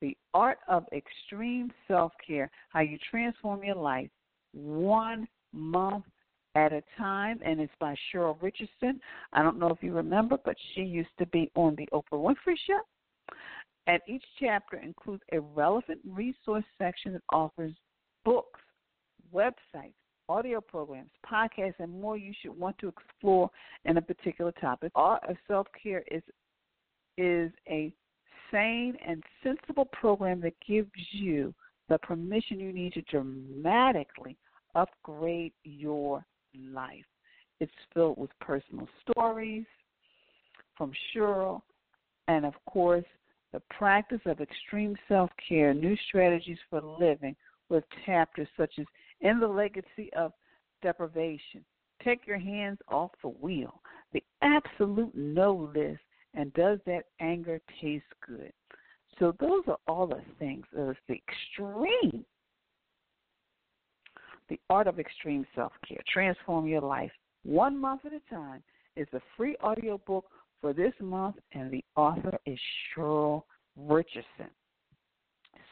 The 0.02 0.18
Art 0.34 0.58
of 0.68 0.84
Extreme 0.92 1.72
Self 1.88 2.12
Care, 2.28 2.52
how 2.68 2.82
you 2.82 2.98
transform 3.10 3.64
your 3.64 3.78
life 3.78 4.10
one 4.52 5.26
month 5.54 6.04
at 6.56 6.74
a 6.74 6.84
time, 6.98 7.40
and 7.46 7.62
it's 7.62 7.72
by 7.80 7.96
Cheryl 8.12 8.42
Richardson. 8.42 9.00
I 9.32 9.42
don't 9.42 9.58
know 9.58 9.70
if 9.70 9.82
you 9.82 9.94
remember, 9.94 10.38
but 10.44 10.58
she 10.74 10.82
used 10.82 11.18
to 11.20 11.26
be 11.28 11.50
on 11.56 11.78
the 11.78 11.88
Oprah 11.94 12.20
Winfrey 12.22 12.58
Show. 12.68 12.82
And 13.88 14.02
each 14.06 14.24
chapter 14.38 14.78
includes 14.80 15.24
a 15.32 15.40
relevant 15.40 16.02
resource 16.06 16.66
section 16.78 17.14
that 17.14 17.22
offers 17.32 17.74
books, 18.26 18.60
websites, 19.34 19.94
audio 20.30 20.62
programs, 20.62 21.10
podcasts, 21.30 21.80
and 21.80 22.02
more 22.02 22.18
you 22.18 22.34
should 22.42 22.58
want 22.58 22.78
to 22.80 22.88
explore 22.88 23.50
in 23.86 23.98
a 23.98 24.02
particular 24.02 24.52
topic. 24.54 24.92
Art 24.96 25.24
of 25.28 25.36
Self 25.48 25.68
Care 25.82 26.04
is 26.10 26.24
is 27.18 27.52
a 27.70 27.94
sane 28.52 28.98
and 29.06 29.24
sensible 29.44 29.86
program 29.86 30.42
that 30.42 30.54
gives 30.68 30.90
you 31.12 31.54
the 31.90 31.98
permission 32.00 32.60
you 32.60 32.74
need 32.74 32.94
to 32.94 33.02
dramatically 33.04 34.38
upgrade 34.76 35.54
your 35.64 36.26
life. 36.72 37.06
It's 37.60 37.72
filled 37.94 38.18
with 38.18 38.32
personal 38.42 38.88
stories 39.02 39.66
from 40.78 40.92
Cheryl, 41.14 41.62
and 42.28 42.46
of 42.46 42.54
course, 42.66 43.06
the 43.54 43.62
practice 43.78 44.20
of 44.26 44.42
extreme 44.42 44.98
self 45.08 45.30
care, 45.48 45.74
new 45.74 45.96
strategies 46.10 46.58
for 46.70 46.82
living, 47.00 47.36
with 47.70 47.84
chapters 48.06 48.48
such 48.58 48.74
as 48.78 48.86
In 49.22 49.40
the 49.40 49.48
Legacy 49.48 50.12
of 50.16 50.34
Deprivation, 50.82 51.64
Take 52.04 52.28
Your 52.28 52.38
Hands 52.38 52.78
Off 52.90 53.12
the 53.22 53.30
Wheel, 53.30 53.82
The 54.14 54.24
Absolute 54.42 55.16
No 55.16 55.72
List, 55.74 56.02
and 56.34 56.54
Does 56.54 56.80
That 56.86 57.06
Anger 57.20 57.60
Taste 57.82 58.04
Good? 58.26 58.52
So, 59.20 59.34
those 59.40 59.64
are 59.68 59.78
all 59.88 60.08
the 60.08 60.22
things. 60.40 60.66
There's 60.74 60.98
the 61.08 61.16
extreme, 61.16 62.26
the 64.50 64.60
art 64.70 64.88
of 64.88 65.00
extreme 65.00 65.48
self 65.56 65.72
care. 65.88 66.02
Transform 66.12 66.68
your 66.68 66.82
life 66.82 67.12
one 67.46 67.80
month 67.80 68.02
at 68.06 68.12
a 68.12 68.20
time 68.34 68.64
is 68.96 69.08
a 69.14 69.22
free 69.38 69.56
audio 69.62 70.00
book 70.00 70.26
for 70.62 70.74
this 70.74 70.94
month, 71.00 71.36
and 71.54 71.70
the 71.72 71.84
author 71.96 72.38
is 72.46 72.58
Cheryl 72.96 73.44
Richardson. 73.78 74.50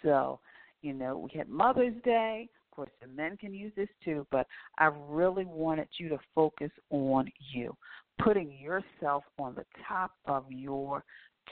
So, 0.03 0.39
you 0.81 0.93
know, 0.93 1.17
we 1.17 1.37
had 1.37 1.49
Mother's 1.49 1.95
Day. 2.03 2.47
Course, 2.75 2.89
the 3.01 3.07
men 3.07 3.37
can 3.37 3.53
use 3.53 3.71
this 3.75 3.89
too, 4.03 4.25
but 4.31 4.47
I 4.79 4.89
really 5.07 5.45
wanted 5.45 5.87
you 5.99 6.09
to 6.09 6.17
focus 6.33 6.71
on 6.89 7.31
you, 7.53 7.77
putting 8.19 8.51
yourself 8.51 9.23
on 9.37 9.53
the 9.53 9.65
top 9.87 10.11
of 10.25 10.45
your 10.49 11.03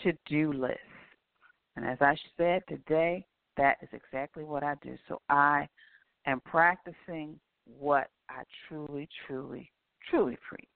to 0.02 0.14
do 0.26 0.52
list. 0.52 0.80
And 1.76 1.86
as 1.86 2.00
I 2.02 2.16
said 2.38 2.64
today, 2.68 3.24
that 3.56 3.78
is 3.84 3.90
exactly 3.94 4.44
what 4.44 4.64
I 4.64 4.74
do. 4.82 4.98
So 5.08 5.22
I 5.30 5.68
am 6.26 6.42
practicing 6.42 7.40
what 7.66 8.10
I 8.28 8.42
truly, 8.68 9.08
truly, 9.28 9.72
truly 10.10 10.40
preach. 10.50 10.68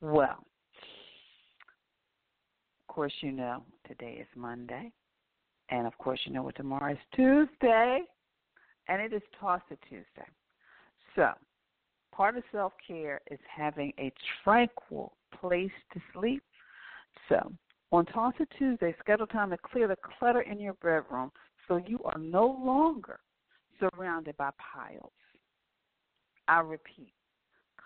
Well, 0.00 0.46
of 2.88 2.94
course, 2.94 3.12
you 3.22 3.32
know 3.32 3.64
today 3.88 4.18
is 4.20 4.28
Monday. 4.36 4.92
And 5.70 5.84
of 5.86 5.98
course, 5.98 6.20
you 6.26 6.32
know 6.32 6.44
what 6.44 6.54
tomorrow 6.54 6.92
is 6.92 6.98
Tuesday. 7.16 8.02
And 8.88 9.00
it 9.00 9.12
is 9.12 9.22
Toss 9.38 9.60
It 9.70 9.78
Tuesday. 9.88 10.28
So, 11.14 11.30
part 12.14 12.36
of 12.36 12.42
self 12.52 12.72
care 12.86 13.20
is 13.30 13.38
having 13.54 13.92
a 13.98 14.12
tranquil 14.42 15.12
place 15.40 15.70
to 15.92 16.00
sleep. 16.12 16.42
So, 17.28 17.52
on 17.92 18.06
Toss 18.06 18.34
It 18.40 18.48
Tuesday, 18.58 18.94
schedule 18.98 19.26
time 19.26 19.50
to 19.50 19.58
clear 19.58 19.88
the 19.88 19.96
clutter 20.18 20.42
in 20.42 20.58
your 20.58 20.74
bedroom 20.74 21.30
so 21.68 21.76
you 21.76 22.00
are 22.04 22.18
no 22.18 22.58
longer 22.64 23.20
surrounded 23.78 24.36
by 24.36 24.50
piles. 24.58 25.12
I 26.48 26.60
repeat, 26.60 27.12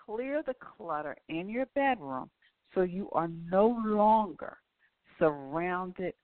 clear 0.07 0.43
the 0.47 0.55
clutter 0.55 1.17
in 1.29 1.49
your 1.49 1.67
bedroom 1.75 2.31
so 2.75 2.83
you 2.83 3.09
are 3.13 3.29
no 3.29 3.83
longer 3.85 4.59
surrounded 5.19 6.15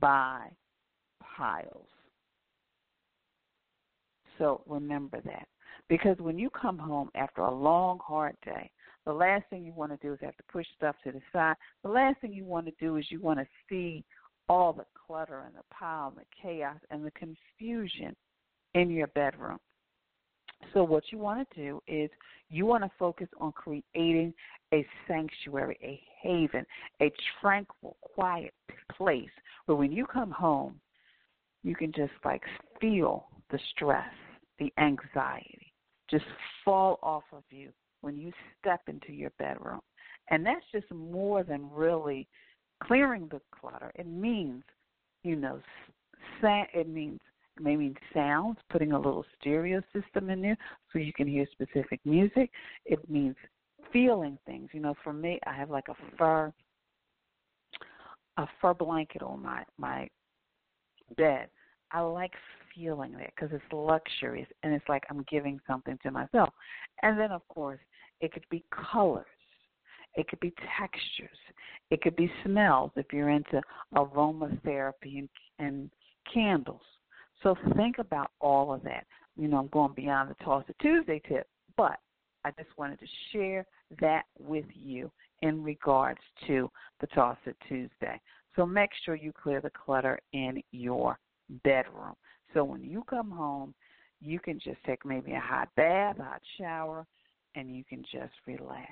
by 0.00 0.48
piles. 1.36 1.88
So 4.38 4.62
remember 4.66 5.20
that. 5.24 5.46
Because 5.88 6.16
when 6.18 6.38
you 6.38 6.50
come 6.50 6.78
home 6.78 7.10
after 7.14 7.42
a 7.42 7.54
long, 7.54 7.98
hard 8.04 8.36
day, 8.44 8.70
the 9.06 9.12
last 9.12 9.44
thing 9.48 9.64
you 9.64 9.72
want 9.72 9.90
to 9.92 10.06
do 10.06 10.12
is 10.12 10.18
have 10.22 10.36
to 10.36 10.42
push 10.52 10.66
stuff 10.76 10.96
to 11.04 11.12
the 11.12 11.20
side. 11.32 11.56
The 11.82 11.88
last 11.88 12.20
thing 12.20 12.32
you 12.32 12.44
want 12.44 12.66
to 12.66 12.72
do 12.78 12.96
is 12.96 13.06
you 13.10 13.20
want 13.20 13.38
to 13.38 13.46
see 13.68 14.04
all 14.48 14.72
the 14.72 14.84
clutter 15.06 15.44
and 15.46 15.54
the 15.54 15.62
pile 15.70 16.08
and 16.08 16.18
the 16.18 16.42
chaos 16.42 16.76
and 16.90 17.04
the 17.04 17.10
confusion 17.12 18.14
in 18.74 18.90
your 18.90 19.06
bedroom. 19.08 19.58
So, 20.74 20.82
what 20.82 21.04
you 21.10 21.18
want 21.18 21.48
to 21.48 21.60
do 21.60 21.82
is 21.86 22.10
you 22.50 22.66
want 22.66 22.82
to 22.82 22.90
focus 22.98 23.28
on 23.40 23.52
creating 23.52 24.34
a 24.74 24.84
sanctuary, 25.06 25.78
a 25.82 26.00
haven, 26.20 26.66
a 27.00 27.12
tranquil, 27.40 27.96
quiet 28.00 28.52
place 28.92 29.30
where 29.66 29.76
when 29.76 29.92
you 29.92 30.04
come 30.04 30.30
home, 30.30 30.80
you 31.62 31.74
can 31.74 31.92
just 31.92 32.12
like 32.24 32.42
feel 32.80 33.26
the 33.50 33.58
stress, 33.70 34.12
the 34.58 34.72
anxiety 34.78 35.72
just 36.10 36.24
fall 36.64 36.98
off 37.02 37.24
of 37.32 37.42
you 37.50 37.70
when 38.00 38.16
you 38.16 38.32
step 38.58 38.80
into 38.86 39.12
your 39.12 39.30
bedroom. 39.38 39.80
And 40.30 40.44
that's 40.44 40.64
just 40.72 40.90
more 40.92 41.42
than 41.42 41.70
really 41.72 42.28
clearing 42.82 43.28
the 43.30 43.40
clutter. 43.58 43.92
It 43.94 44.06
means, 44.06 44.62
you 45.22 45.36
know, 45.36 45.60
it 46.42 46.88
means 46.88 47.20
it 47.56 47.62
may 47.62 47.76
mean 47.76 47.96
sounds, 48.14 48.58
putting 48.70 48.92
a 48.92 48.96
little 48.96 49.24
stereo 49.40 49.82
system 49.92 50.30
in 50.30 50.40
there 50.40 50.56
so 50.92 51.00
you 51.00 51.12
can 51.12 51.26
hear 51.26 51.46
specific 51.50 52.00
music. 52.04 52.50
It 52.84 53.10
means 53.10 53.34
feeling 53.92 54.38
things. 54.46 54.68
You 54.72 54.80
know, 54.80 54.94
for 55.02 55.12
me, 55.12 55.40
I 55.46 55.54
have 55.54 55.70
like 55.70 55.88
a 55.88 55.94
fur 56.16 56.52
a 58.36 58.46
fur 58.60 58.74
blanket 58.74 59.22
on 59.22 59.42
my 59.42 59.64
my 59.76 60.08
bed. 61.16 61.48
I 61.90 62.00
like 62.00 62.32
feeling 62.78 63.14
because 63.34 63.54
it's 63.54 63.72
luxurious 63.72 64.48
and 64.62 64.72
it's 64.72 64.88
like 64.88 65.02
I'm 65.10 65.24
giving 65.30 65.60
something 65.66 65.98
to 66.02 66.10
myself. 66.10 66.50
And 67.02 67.18
then, 67.18 67.32
of 67.32 67.46
course, 67.48 67.80
it 68.20 68.32
could 68.32 68.44
be 68.50 68.64
colors, 68.92 69.26
it 70.14 70.28
could 70.28 70.40
be 70.40 70.52
textures, 70.78 71.38
it 71.90 72.02
could 72.02 72.16
be 72.16 72.30
smells 72.44 72.90
if 72.96 73.06
you're 73.12 73.30
into 73.30 73.60
aromatherapy 73.94 75.18
and, 75.18 75.28
and 75.58 75.90
candles. 76.32 76.82
So 77.42 77.56
think 77.76 77.98
about 77.98 78.32
all 78.40 78.72
of 78.72 78.82
that. 78.82 79.06
You 79.36 79.48
know, 79.48 79.58
I'm 79.58 79.68
going 79.68 79.92
beyond 79.94 80.30
the 80.30 80.44
Toss 80.44 80.64
It 80.68 80.76
Tuesday 80.82 81.22
tip, 81.28 81.46
but 81.76 81.98
I 82.44 82.50
just 82.50 82.76
wanted 82.76 82.98
to 83.00 83.06
share 83.32 83.64
that 84.00 84.24
with 84.38 84.64
you 84.74 85.10
in 85.42 85.62
regards 85.62 86.20
to 86.48 86.68
the 87.00 87.06
Toss 87.08 87.36
It 87.46 87.56
Tuesday. 87.68 88.20
So 88.56 88.66
make 88.66 88.90
sure 89.04 89.14
you 89.14 89.32
clear 89.32 89.60
the 89.60 89.70
clutter 89.70 90.18
in 90.32 90.60
your 90.72 91.18
bedroom. 91.62 92.14
So 92.54 92.64
when 92.64 92.82
you 92.82 93.04
come 93.08 93.30
home, 93.30 93.74
you 94.20 94.40
can 94.40 94.58
just 94.58 94.82
take 94.84 95.04
maybe 95.04 95.32
a 95.32 95.40
hot 95.40 95.68
bath, 95.76 96.16
a 96.18 96.24
hot 96.24 96.42
shower, 96.58 97.06
and 97.54 97.74
you 97.74 97.84
can 97.84 98.02
just 98.02 98.32
relax 98.46 98.88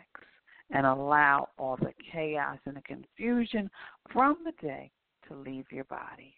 and 0.70 0.86
allow 0.86 1.48
all 1.58 1.76
the 1.76 1.92
chaos 2.12 2.58
and 2.66 2.76
the 2.76 2.82
confusion 2.82 3.70
from 4.12 4.38
the 4.44 4.52
day 4.64 4.90
to 5.28 5.34
leave 5.34 5.66
your 5.70 5.84
body 5.84 6.34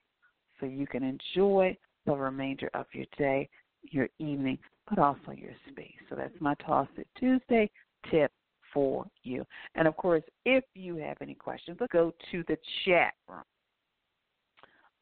so 0.61 0.67
you 0.67 0.87
can 0.87 1.03
enjoy 1.03 1.77
the 2.07 2.13
remainder 2.13 2.71
of 2.75 2.87
your 2.93 3.07
day, 3.17 3.49
your 3.91 4.09
evening, 4.19 4.59
but 4.89 4.99
also 4.99 5.33
your 5.33 5.53
space. 5.71 5.93
So 6.09 6.17
that's 6.17 6.35
my 6.41 6.55
Toss 6.55 6.89
It 6.97 7.07
Tuesday 7.19 7.71
tip 8.11 8.33
for 8.73 9.07
you. 9.23 9.45
And 9.75 9.87
of 9.89 9.97
course, 9.97 10.23
if 10.45 10.65
you 10.75 10.97
have 10.97 11.17
any 11.21 11.35
questions, 11.35 11.79
go 11.93 12.13
to 12.31 12.45
the 12.49 12.57
chat 12.85 13.15
room. 13.29 13.43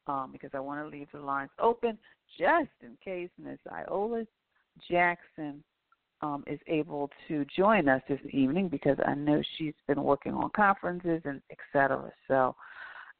Um, 0.07 0.29
because 0.31 0.51
I 0.53 0.59
want 0.59 0.81
to 0.81 0.87
leave 0.87 1.07
the 1.11 1.19
lines 1.19 1.49
open 1.59 1.97
just 2.39 2.69
in 2.81 2.97
case 3.03 3.29
Ms. 3.37 3.57
Iola 3.69 4.25
Jackson 4.89 5.61
um, 6.21 6.43
is 6.47 6.59
able 6.67 7.09
to 7.27 7.45
join 7.55 7.89
us 7.89 8.01
this 8.07 8.19
evening 8.31 8.69
because 8.69 8.97
I 9.05 9.15
know 9.15 9.41
she's 9.57 9.73
been 9.85 10.01
working 10.01 10.33
on 10.33 10.49
conferences 10.55 11.21
and 11.25 11.41
et 11.51 11.57
cetera. 11.73 12.11
So, 12.27 12.55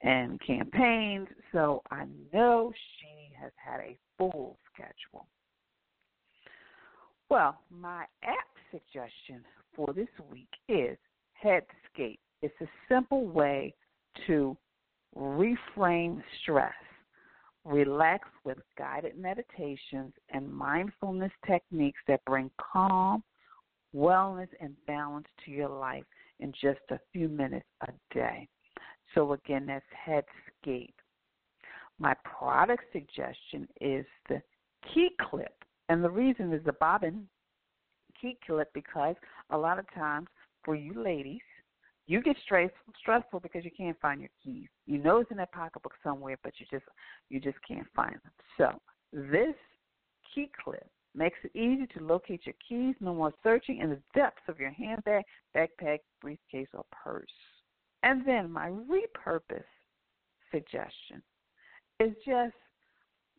and 0.01 0.39
campaigns. 0.45 1.27
So 1.51 1.81
I 1.91 2.05
know 2.33 2.71
she 2.99 3.33
has 3.41 3.51
had 3.55 3.79
a 3.79 3.97
full 4.17 4.57
schedule. 4.73 5.27
Well, 7.29 7.59
my 7.69 8.05
app 8.23 8.47
suggestion 8.71 9.43
for 9.75 9.93
this 9.93 10.07
week 10.31 10.49
is 10.69 10.97
Headscape. 11.43 12.19
It's 12.41 12.55
a 12.61 12.67
simple 12.87 13.25
way 13.25 13.73
to 14.27 14.55
reframe 15.17 16.21
stress 16.41 16.73
Relax 17.67 18.29
with 18.45 18.59
guided 18.77 19.17
meditations 19.17 20.13
and 20.29 20.49
mindfulness 20.49 21.33
techniques 21.45 21.99
that 22.07 22.23
bring 22.23 22.49
calm, 22.57 23.21
wellness, 23.93 24.47
and 24.61 24.73
balance 24.87 25.27
to 25.43 25.51
your 25.51 25.67
life 25.67 26.05
in 26.39 26.53
just 26.53 26.79
a 26.91 26.99
few 27.11 27.27
minutes 27.27 27.67
a 27.81 27.91
day. 28.13 28.47
So, 29.13 29.33
again, 29.33 29.65
that's 29.65 29.85
Headscape. 30.07 30.93
My 31.99 32.15
product 32.23 32.83
suggestion 32.93 33.67
is 33.81 34.05
the 34.29 34.41
Key 34.93 35.09
Clip. 35.29 35.53
And 35.89 36.01
the 36.01 36.09
reason 36.09 36.53
is 36.53 36.63
the 36.63 36.73
bobbin 36.73 37.27
key 38.21 38.37
clip 38.45 38.69
because 38.73 39.15
a 39.51 39.57
lot 39.57 39.77
of 39.77 39.85
times 39.93 40.27
for 40.63 40.73
you 40.73 41.03
ladies, 41.03 41.41
you 42.07 42.21
get 42.21 42.37
stress, 42.43 42.71
stressful 42.99 43.41
because 43.41 43.65
you 43.65 43.71
can't 43.77 43.99
find 43.99 44.21
your 44.21 44.29
keys. 44.43 44.69
You 44.85 44.97
know 44.97 45.19
it's 45.19 45.31
in 45.31 45.37
that 45.37 45.51
pocketbook 45.51 45.93
somewhere, 46.03 46.37
but 46.41 46.53
you 46.57 46.65
just 46.71 46.85
you 47.29 47.39
just 47.39 47.57
can't 47.67 47.87
find 47.95 48.13
them. 48.13 48.31
So 48.57 48.79
this 49.11 49.55
key 50.33 50.49
clip 50.63 50.87
makes 51.13 51.37
it 51.43 51.55
easy 51.55 51.87
to 51.97 52.05
locate 52.05 52.45
your 52.45 52.55
keys. 52.67 52.95
No 53.01 53.13
more 53.13 53.33
searching 53.43 53.79
in 53.79 53.89
the 53.89 53.99
depths 54.15 54.43
of 54.47 54.59
your 54.59 54.71
handbag, 54.71 55.23
backpack, 55.55 55.99
briefcase, 56.21 56.69
or 56.73 56.85
purse. 56.91 57.25
And 58.03 58.25
then 58.25 58.51
my 58.51 58.69
repurpose 58.69 59.63
suggestion 60.51 61.21
is 61.99 62.13
just 62.25 62.55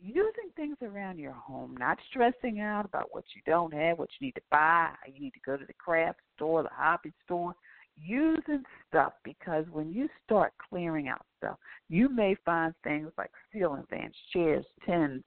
using 0.00 0.50
things 0.57 0.76
around 0.83 1.18
your 1.18 1.33
home, 1.33 1.76
not 1.78 1.98
stressing 2.11 2.61
out 2.61 2.85
about 2.85 3.09
what 3.12 3.24
you 3.35 3.42
don't 3.46 3.72
have, 3.72 3.98
what 3.98 4.11
you 4.18 4.26
need 4.26 4.35
to 4.35 4.42
buy, 4.50 4.90
you 5.07 5.20
need 5.20 5.33
to 5.33 5.40
go 5.44 5.57
to 5.57 5.64
the 5.64 5.72
craft 5.74 6.18
store, 6.37 6.62
the 6.62 6.68
hobby 6.72 7.12
store 7.24 7.54
using 8.01 8.63
stuff 8.89 9.13
because 9.25 9.65
when 9.71 9.93
you 9.93 10.09
start 10.25 10.53
clearing 10.69 11.09
out 11.09 11.25
stuff, 11.39 11.59
you 11.89 12.09
may 12.09 12.37
find 12.45 12.75
things 12.85 13.11
like 13.17 13.31
ceiling 13.53 13.85
fans, 13.91 14.15
chairs, 14.33 14.65
tins, 14.87 15.23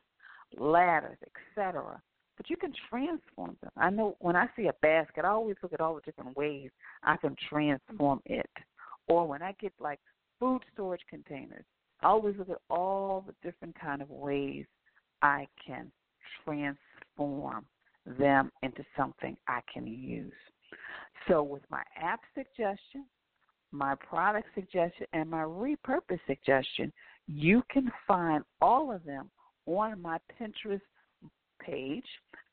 ladders, 0.57 1.17
etc. 1.55 2.01
But 2.37 2.49
you 2.49 2.57
can 2.57 2.73
transform 2.89 3.57
them. 3.61 3.71
I 3.77 3.89
know 3.89 4.15
when 4.19 4.35
I 4.35 4.47
see 4.55 4.67
a 4.67 4.73
basket, 4.81 5.25
I 5.25 5.29
always 5.29 5.57
look 5.61 5.73
at 5.73 5.81
all 5.81 5.95
the 5.95 6.01
different 6.01 6.35
ways 6.35 6.69
I 7.03 7.17
can 7.17 7.35
transform 7.49 8.21
it. 8.25 8.49
Or 9.07 9.27
when 9.27 9.41
I 9.41 9.53
get 9.59 9.73
like 9.79 9.99
food 10.39 10.61
storage 10.73 11.01
containers, 11.09 11.65
I 12.01 12.07
always 12.07 12.35
look 12.37 12.49
at 12.49 12.61
all 12.69 13.23
the 13.25 13.35
different 13.47 13.79
kind 13.79 14.01
of 14.01 14.09
ways 14.09 14.65
I 15.21 15.47
can 15.65 15.91
transform 16.43 17.65
them 18.05 18.51
into 18.63 18.83
something 18.97 19.37
I 19.47 19.61
can 19.71 19.85
use. 19.85 20.33
So, 21.27 21.43
with 21.43 21.63
my 21.69 21.83
app 22.01 22.21
suggestion, 22.33 23.05
my 23.71 23.95
product 23.95 24.47
suggestion, 24.53 25.07
and 25.13 25.29
my 25.29 25.43
repurpose 25.43 26.19
suggestion, 26.27 26.91
you 27.27 27.63
can 27.71 27.91
find 28.07 28.43
all 28.61 28.91
of 28.91 29.03
them 29.05 29.29
on 29.65 30.01
my 30.01 30.17
Pinterest 30.39 30.81
page 31.61 32.05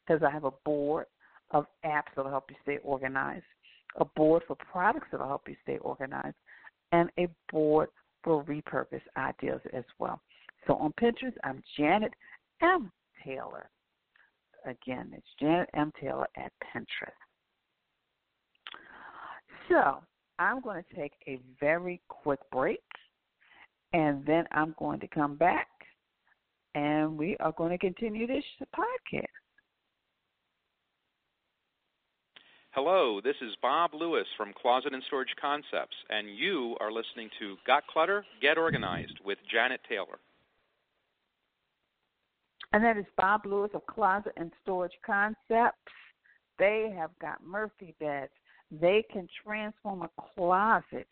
because 0.06 0.22
I 0.22 0.30
have 0.30 0.44
a 0.44 0.52
board 0.64 1.06
of 1.50 1.66
apps 1.84 2.14
that 2.14 2.24
will 2.24 2.30
help 2.30 2.50
you 2.50 2.56
stay 2.62 2.78
organized, 2.82 3.44
a 3.96 4.04
board 4.04 4.42
for 4.46 4.56
products 4.56 5.08
that 5.10 5.20
will 5.20 5.28
help 5.28 5.48
you 5.48 5.56
stay 5.62 5.78
organized, 5.78 6.36
and 6.92 7.10
a 7.18 7.28
board 7.50 7.88
for 8.22 8.44
repurpose 8.44 9.00
ideas 9.16 9.60
as 9.72 9.84
well. 9.98 10.20
So 10.66 10.74
on 10.74 10.92
Pinterest, 11.00 11.34
I'm 11.44 11.62
Janet 11.76 12.12
M. 12.62 12.92
Taylor. 13.24 13.70
Again, 14.66 15.12
it's 15.16 15.26
Janet 15.40 15.70
M. 15.74 15.92
Taylor 16.00 16.26
at 16.36 16.52
Pinterest. 16.74 17.27
So 19.68 19.98
I'm 20.38 20.60
going 20.60 20.82
to 20.82 20.96
take 20.96 21.12
a 21.26 21.38
very 21.60 22.00
quick 22.08 22.40
break, 22.50 22.80
and 23.92 24.24
then 24.24 24.44
I'm 24.52 24.74
going 24.78 25.00
to 25.00 25.08
come 25.08 25.36
back, 25.36 25.68
and 26.74 27.18
we 27.18 27.36
are 27.40 27.52
going 27.52 27.70
to 27.70 27.78
continue 27.78 28.26
this 28.26 28.44
podcast. 28.76 29.24
Hello, 32.70 33.20
this 33.20 33.34
is 33.42 33.56
Bob 33.60 33.90
Lewis 33.92 34.26
from 34.36 34.52
Closet 34.60 34.94
and 34.94 35.02
Storage 35.08 35.34
Concepts, 35.40 35.96
and 36.10 36.28
you 36.36 36.76
are 36.80 36.92
listening 36.92 37.28
to 37.40 37.56
Got 37.66 37.86
Clutter, 37.88 38.24
Get 38.40 38.56
Organized 38.56 39.18
with 39.24 39.38
Janet 39.50 39.80
Taylor. 39.88 40.18
And 42.72 42.84
that 42.84 42.96
is 42.96 43.06
Bob 43.16 43.46
Lewis 43.46 43.70
of 43.74 43.84
Closet 43.86 44.32
and 44.36 44.52
Storage 44.62 44.92
Concepts. 45.04 45.76
They 46.58 46.94
have 46.96 47.10
got 47.20 47.42
Murphy 47.44 47.94
beds, 47.98 48.30
they 48.70 49.04
can 49.12 49.28
transform 49.44 50.02
a 50.02 50.10
closet 50.34 51.08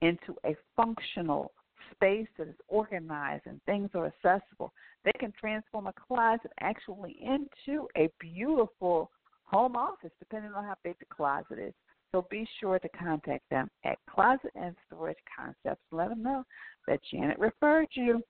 into 0.00 0.34
a 0.44 0.56
functional 0.76 1.52
space 1.92 2.28
that 2.38 2.48
is 2.48 2.54
organized 2.68 3.46
and 3.46 3.60
things 3.64 3.90
are 3.94 4.06
accessible. 4.06 4.72
They 5.04 5.12
can 5.18 5.32
transform 5.38 5.86
a 5.86 5.92
closet 5.92 6.50
actually 6.60 7.16
into 7.20 7.88
a 7.96 8.10
beautiful 8.20 9.10
home 9.44 9.76
office, 9.76 10.10
depending 10.18 10.52
on 10.52 10.64
how 10.64 10.74
big 10.84 10.98
the 10.98 11.06
closet 11.06 11.58
is. 11.58 11.74
So 12.12 12.26
be 12.30 12.48
sure 12.60 12.78
to 12.78 12.88
contact 12.90 13.48
them 13.50 13.70
at 13.84 13.98
Closet 14.08 14.50
and 14.54 14.74
Storage 14.86 15.18
Concepts. 15.36 15.82
Let 15.90 16.08
them 16.08 16.22
know 16.22 16.42
that 16.86 17.00
Janet 17.10 17.38
referred 17.38 17.88
you. 17.92 18.22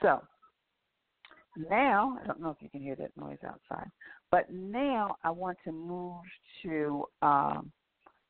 So 0.00 0.22
now, 1.70 2.18
I 2.22 2.26
don't 2.26 2.40
know 2.40 2.50
if 2.50 2.56
you 2.60 2.68
can 2.68 2.80
hear 2.80 2.96
that 2.96 3.16
noise 3.16 3.38
outside, 3.44 3.90
but 4.34 4.50
now 4.52 5.14
I 5.22 5.30
want 5.30 5.58
to 5.62 5.70
move 5.70 6.24
to 6.64 7.04
um, 7.22 7.70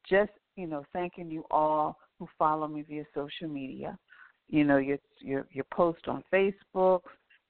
just, 0.07 0.33
you 0.55 0.67
know, 0.67 0.85
thanking 0.93 1.31
you 1.31 1.47
all 1.51 1.97
who 2.19 2.29
follow 2.39 2.69
me 2.69 2.83
via 2.83 3.05
social 3.15 3.49
media. 3.49 3.99
You 4.51 4.65
know, 4.65 4.77
your 4.77 4.99
your 5.21 5.47
your 5.51 5.65
post 5.73 6.07
on 6.07 6.23
Facebook, 6.31 7.01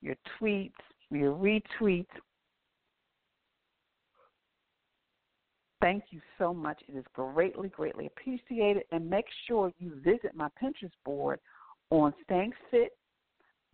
your 0.00 0.14
tweets, 0.40 0.70
your 1.10 1.34
retweets. 1.34 2.06
Thank 5.82 6.04
you 6.10 6.20
so 6.38 6.54
much. 6.54 6.80
It 6.86 6.96
is 6.96 7.04
greatly, 7.12 7.70
greatly 7.70 8.06
appreciated. 8.06 8.84
And 8.92 9.10
make 9.10 9.26
sure 9.48 9.72
you 9.80 10.00
visit 10.04 10.30
my 10.32 10.48
Pinterest 10.62 10.92
board 11.04 11.40
on 11.90 12.14
staying 12.22 12.52
fit 12.70 12.96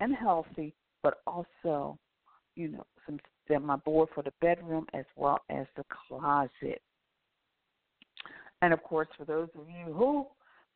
and 0.00 0.16
healthy, 0.16 0.74
but 1.02 1.18
also, 1.26 1.98
you 2.60 2.68
know, 2.68 2.86
some 3.06 3.18
that 3.48 3.62
my 3.62 3.76
board 3.76 4.08
for 4.14 4.22
the 4.22 4.32
bedroom 4.40 4.86
as 4.94 5.04
well 5.16 5.40
as 5.50 5.66
the 5.76 5.84
closet. 6.08 6.80
And 8.62 8.72
of 8.72 8.82
course, 8.82 9.08
for 9.16 9.24
those 9.24 9.48
of 9.58 9.66
you 9.68 9.92
who 9.92 10.26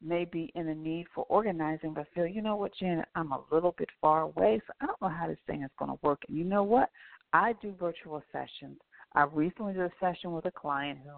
may 0.03 0.25
be 0.25 0.51
in 0.55 0.69
a 0.69 0.75
need 0.75 1.07
for 1.15 1.25
organizing, 1.29 1.95
but 1.95 2.07
feel, 2.15 2.27
you 2.27 2.43
know 2.43 2.57
what, 2.57 2.73
Janet, 2.79 3.07
I'm 3.15 3.33
a 3.33 3.45
little 3.53 3.75
bit 3.79 3.89
far 4.01 4.23
away, 4.23 4.61
so 4.67 4.73
I 4.81 4.87
don't 4.87 5.01
know 5.01 5.09
how 5.09 5.29
this 5.29 5.39
thing 5.47 5.63
is 5.63 5.71
going 5.79 5.91
to 5.91 5.99
work. 6.03 6.23
And 6.29 6.37
you 6.37 6.45
know 6.45 6.63
what? 6.63 6.91
I 7.33 7.55
do 7.63 7.75
virtual 7.79 8.23
sessions. 8.33 8.79
I 9.15 9.25
recently 9.25 9.75
did 9.75 9.83
a 9.83 9.91
session 10.01 10.33
with 10.33 10.47
a 10.47 10.51
client 10.51 10.99
who, 11.05 11.13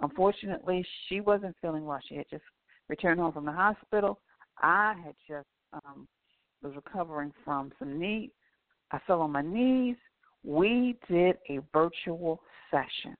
unfortunately, 0.00 0.86
she 1.08 1.20
wasn't 1.20 1.56
feeling 1.60 1.84
well. 1.84 2.00
She 2.08 2.16
had 2.16 2.26
just 2.30 2.44
returned 2.88 3.20
home 3.20 3.32
from 3.32 3.44
the 3.44 3.52
hospital. 3.52 4.20
I 4.62 4.94
had 5.04 5.14
just 5.28 5.48
um, 5.72 6.08
was 6.62 6.74
recovering 6.76 7.32
from 7.44 7.72
some 7.78 7.98
knee. 7.98 8.30
I 8.94 9.00
fell 9.08 9.22
on 9.22 9.32
my 9.32 9.42
knees. 9.42 9.96
We 10.44 10.96
did 11.10 11.36
a 11.50 11.58
virtual 11.72 12.40
session, 12.70 13.16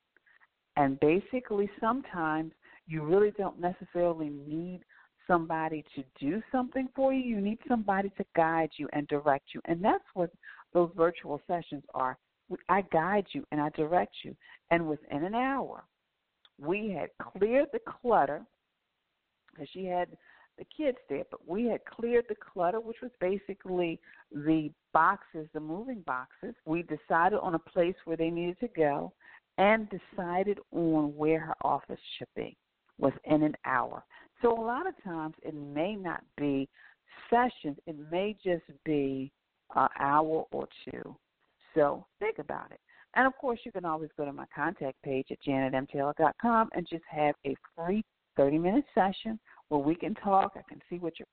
and 0.77 1.01
basically, 1.01 1.69
sometimes 1.81 2.53
you 2.87 3.03
really 3.03 3.33
don't 3.37 3.59
necessarily 3.59 4.31
need 4.47 4.81
somebody 5.27 5.85
to 5.97 6.05
do 6.21 6.41
something 6.53 6.89
for 6.95 7.13
you. 7.13 7.23
You 7.23 7.41
need 7.41 7.59
somebody 7.67 8.11
to 8.19 8.25
guide 8.37 8.71
you 8.77 8.89
and 8.93 9.09
direct 9.09 9.47
you. 9.55 9.61
And 9.65 9.83
that's 9.83 10.05
what 10.15 10.31
those 10.73 10.91
virtual 10.97 11.41
sessions 11.47 11.83
are. 11.95 12.19
I 12.69 12.83
guide 12.93 13.27
you 13.33 13.45
and 13.51 13.61
I 13.61 13.71
direct 13.71 14.15
you. 14.23 14.37
And 14.71 14.87
within 14.87 15.25
an 15.25 15.35
hour, 15.35 15.83
we 16.61 16.91
had 16.91 17.09
cleared 17.33 17.69
the 17.73 17.81
clutter 18.01 18.45
because 19.51 19.69
she 19.73 19.87
had 19.87 20.09
the 20.59 20.65
kids 20.77 20.99
did, 21.09 21.27
but 21.31 21.47
we 21.49 21.67
had 21.67 21.85
cleared 21.85 22.27
the 22.29 22.35
clutter, 22.35 22.81
which 22.81 22.99
was 23.03 23.11
basically 23.21 24.01
the 24.33 24.71
boxes, 24.93 25.49
the 25.53 25.61
moving 25.61 26.03
boxes. 26.07 26.55
We 26.65 26.83
decided 26.83 27.39
on 27.41 27.55
a 27.55 27.59
place 27.59 27.97
where 28.05 28.17
they 28.17 28.31
needed 28.31 28.59
to 28.61 28.69
go 28.69 29.13
and 29.59 29.89
decided 29.89 30.59
on 30.73 31.17
where 31.17 31.41
her 31.41 31.55
office 31.63 32.01
should 32.19 32.29
be 32.37 32.57
within 32.99 33.43
an 33.43 33.55
hour. 33.65 34.05
So 34.43 34.53
a 34.53 34.65
lot 34.65 34.87
of 34.87 34.95
times 35.03 35.35
it 35.43 35.55
may 35.55 35.95
not 35.95 36.23
be 36.37 36.69
sessions, 37.31 37.79
it 37.87 37.97
may 38.11 38.37
just 38.45 38.65
be 38.85 39.33
an 39.75 39.89
hour 39.99 40.45
or 40.53 40.69
two. 40.85 41.17
So 41.75 42.07
think 42.19 42.39
about 42.39 42.71
it. 42.71 42.81
And 43.17 43.27
of 43.27 43.37
course, 43.39 43.61
you 43.65 43.73
can 43.73 43.85
always 43.85 44.11
go 44.17 44.25
to 44.25 44.33
my 44.33 44.47
contact 44.55 45.01
page 45.03 45.27
at 45.31 45.39
janetmtaylor.com 45.47 46.71
and 46.75 46.87
just 46.89 47.05
have 47.09 47.35
a 47.47 47.55
free 47.77 48.05
30 48.37 48.59
minute 48.59 48.85
session 48.95 49.39
where 49.69 49.81
we 49.81 49.95
can 49.95 50.15
talk. 50.15 50.53
I 50.57 50.63
can 50.69 50.81
see 50.89 50.99
what 50.99 51.19
your 51.19 51.29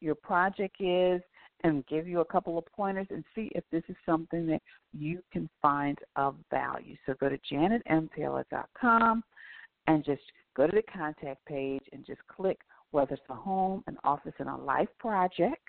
your 0.00 0.14
project 0.14 0.76
is 0.80 1.20
and 1.64 1.84
give 1.86 2.06
you 2.06 2.20
a 2.20 2.24
couple 2.24 2.56
of 2.56 2.64
pointers 2.66 3.08
and 3.10 3.24
see 3.34 3.50
if 3.54 3.64
this 3.72 3.82
is 3.88 3.96
something 4.06 4.46
that 4.46 4.62
you 4.92 5.20
can 5.32 5.48
find 5.60 5.98
of 6.14 6.36
value. 6.50 6.96
So 7.04 7.14
go 7.18 7.28
to 7.28 7.38
janetmtaylor.com 7.52 9.24
and 9.88 10.04
just 10.04 10.22
go 10.56 10.66
to 10.66 10.76
the 10.76 10.82
contact 10.82 11.44
page 11.46 11.82
and 11.92 12.06
just 12.06 12.20
click 12.28 12.58
whether 12.90 13.14
it's 13.14 13.22
a 13.28 13.34
home, 13.34 13.82
an 13.86 13.96
office, 14.04 14.34
and 14.38 14.48
a 14.48 14.56
life 14.56 14.88
project, 14.98 15.68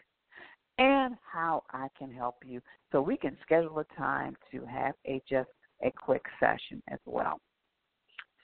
and 0.77 1.15
how 1.29 1.63
I 1.71 1.87
can 1.97 2.13
help 2.13 2.35
you. 2.45 2.61
So 2.91 3.01
we 3.01 3.17
can 3.17 3.37
schedule 3.41 3.79
a 3.79 3.85
time 3.95 4.37
to 4.51 4.65
have 4.65 4.93
a 5.05 5.21
just 5.29 5.49
a 5.83 5.91
quick 5.91 6.23
session 6.39 6.81
as 6.89 6.99
well. 7.05 7.39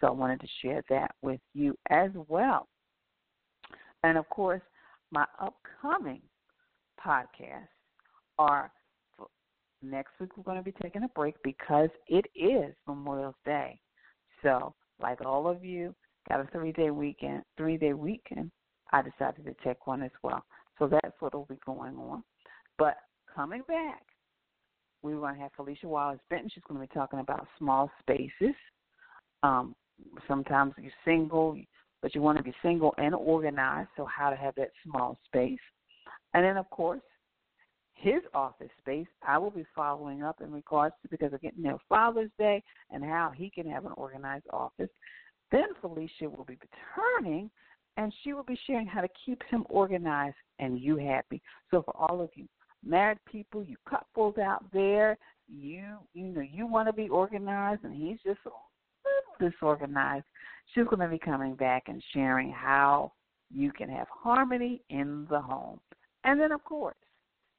So 0.02 0.08
I 0.08 0.12
wanted 0.12 0.42
to 0.42 0.48
share 0.62 0.84
that 0.90 1.16
with 1.22 1.40
you 1.54 1.78
as 1.90 2.10
well. 2.28 2.68
And 4.06 4.20
of 4.20 4.30
course, 4.30 4.62
my 5.12 5.26
upcoming 5.42 6.22
podcasts 7.04 7.68
are 8.38 8.72
next 9.82 10.12
week 10.20 10.30
we're 10.38 10.44
going 10.44 10.58
to 10.58 10.64
be 10.64 10.74
taking 10.80 11.04
a 11.04 11.08
break 11.10 11.34
because 11.44 11.90
it 12.08 12.26
is 12.36 12.76
Memorial 12.88 13.34
Day. 13.46 13.80
So, 14.44 14.76
like 15.02 15.26
all 15.26 15.48
of 15.48 15.66
you, 15.66 15.96
got 16.30 16.40
a 16.40 16.48
three 16.52 16.72
day 16.72 16.92
weekend, 16.92 17.42
three 17.58 17.78
day 17.78 17.94
weekend, 17.94 18.52
I 18.92 19.02
decided 19.02 19.44
to 19.46 19.56
take 19.64 19.88
one 19.88 20.04
as 20.04 20.12
well. 20.22 20.44
So 20.78 20.88
that's 20.88 21.16
what 21.20 21.34
will 21.34 21.46
be 21.46 21.58
going 21.66 21.96
on. 21.96 22.24
But 22.78 22.98
coming 23.34 23.64
back, 23.68 24.04
we 25.02 25.16
want 25.16 25.38
to 25.38 25.42
have 25.42 25.52
Felicia 25.56 25.88
Wallace 25.88 26.20
Benton. 26.30 26.52
She's 26.54 26.64
going 26.68 26.80
to 26.80 26.88
be 26.88 26.94
talking 26.94 27.20
about 27.20 27.48
small 27.58 27.90
spaces. 28.02 28.56
Um, 29.42 29.76
sometimes 30.28 30.74
you're 30.80 30.92
single, 31.04 31.58
but 32.06 32.14
you 32.14 32.22
want 32.22 32.38
to 32.38 32.44
be 32.44 32.54
single 32.62 32.94
and 33.00 33.16
organized, 33.16 33.90
so 33.98 34.06
how 34.06 34.30
to 34.30 34.36
have 34.36 34.54
that 34.54 34.70
small 34.84 35.18
space. 35.26 35.58
And 36.36 36.46
then, 36.46 36.56
of 36.56 36.70
course, 36.70 37.02
his 37.96 38.22
office 38.32 38.70
space, 38.78 39.08
I 39.28 39.40
will 39.40 39.50
be 39.50 39.66
following 39.76 40.22
up 40.22 40.40
in 40.40 40.52
regards 40.52 40.94
to 41.02 41.10
because 41.10 41.34
again, 41.34 41.54
you 41.58 41.64
know, 41.64 41.80
Father's 41.90 42.30
Day 42.38 42.62
and 42.92 43.04
how 43.04 43.32
he 43.36 43.50
can 43.50 43.68
have 43.72 43.88
an 43.88 43.94
organized 43.98 44.46
office. 44.54 44.92
Then 45.52 45.70
Felicia 45.82 46.30
will 46.30 46.46
be 46.46 46.60
returning 46.62 47.50
and 47.98 48.14
she 48.24 48.34
will 48.34 48.44
be 48.44 48.60
sharing 48.68 48.86
how 48.86 49.02
to 49.02 49.10
keep 49.26 49.42
him 49.50 49.66
organized 49.68 50.36
and 50.60 50.80
you 50.80 50.98
happy. 50.98 51.42
So 51.72 51.82
for 51.82 51.98
all 51.98 52.22
of 52.22 52.30
you 52.36 52.48
married 52.86 53.18
people, 53.26 53.64
you 53.64 53.78
couples 53.90 54.38
out 54.38 54.64
there, 54.72 55.18
you 55.48 55.86
you 56.14 56.26
know 56.26 56.42
you 56.42 56.68
want 56.68 56.88
to 56.88 56.94
be 56.94 57.10
organized 57.10 57.84
and 57.84 57.96
he's 57.96 58.20
just 58.24 58.42
disorganized. 59.40 60.26
She's 60.74 60.86
going 60.86 61.00
to 61.00 61.08
be 61.08 61.20
coming 61.20 61.56
back 61.56 61.84
and 61.88 62.04
sharing 62.14 62.52
how 62.52 63.14
you 63.54 63.72
can 63.72 63.90
have 63.90 64.08
harmony 64.10 64.82
in 64.90 65.28
the 65.30 65.40
home. 65.40 65.80
And 66.24 66.40
then 66.40 66.52
of 66.52 66.64
course, 66.64 66.96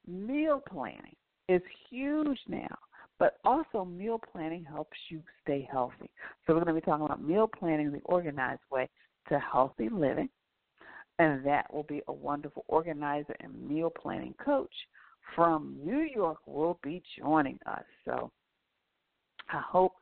meal 0.07 0.61
planning 0.69 1.15
is 1.49 1.61
huge 1.89 2.39
now. 2.47 2.77
But 3.19 3.37
also, 3.43 3.83
meal 3.83 4.19
planning 4.31 4.63
helps 4.63 4.97
you 5.09 5.23
stay 5.41 5.67
healthy. 5.71 6.11
So, 6.45 6.53
we're 6.53 6.63
going 6.63 6.67
to 6.67 6.79
be 6.79 6.81
talking 6.81 7.05
about 7.05 7.23
meal 7.23 7.47
planning 7.47 7.91
the 7.91 8.01
organized 8.05 8.61
way 8.71 8.87
to 9.29 9.39
healthy 9.39 9.89
living. 9.89 10.29
And 11.17 11.43
that 11.43 11.73
will 11.73 11.83
be 11.83 12.03
a 12.07 12.13
wonderful 12.13 12.63
organizer 12.67 13.35
and 13.39 13.67
meal 13.67 13.89
planning 13.89 14.35
coach 14.43 14.73
from 15.35 15.77
New 15.83 16.01
York 16.01 16.37
will 16.45 16.79
be 16.83 17.01
joining 17.17 17.57
us. 17.65 17.83
So, 18.05 18.31
I 19.49 19.61
hope 19.67 19.93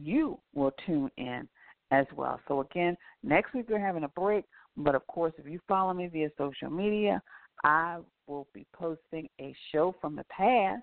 you 0.00 0.38
will 0.54 0.72
tune 0.86 1.10
in 1.16 1.48
as 1.90 2.06
well. 2.16 2.40
So, 2.48 2.60
again, 2.60 2.96
next 3.22 3.54
week 3.54 3.66
we're 3.68 3.84
having 3.84 4.04
a 4.04 4.08
break. 4.08 4.44
But 4.76 4.94
of 4.94 5.06
course, 5.06 5.34
if 5.36 5.46
you 5.46 5.60
follow 5.68 5.92
me 5.92 6.06
via 6.06 6.30
social 6.38 6.70
media, 6.70 7.20
I 7.64 7.98
will 8.26 8.48
be 8.54 8.66
posting 8.72 9.28
a 9.40 9.54
show 9.70 9.94
from 10.00 10.16
the 10.16 10.24
past 10.24 10.82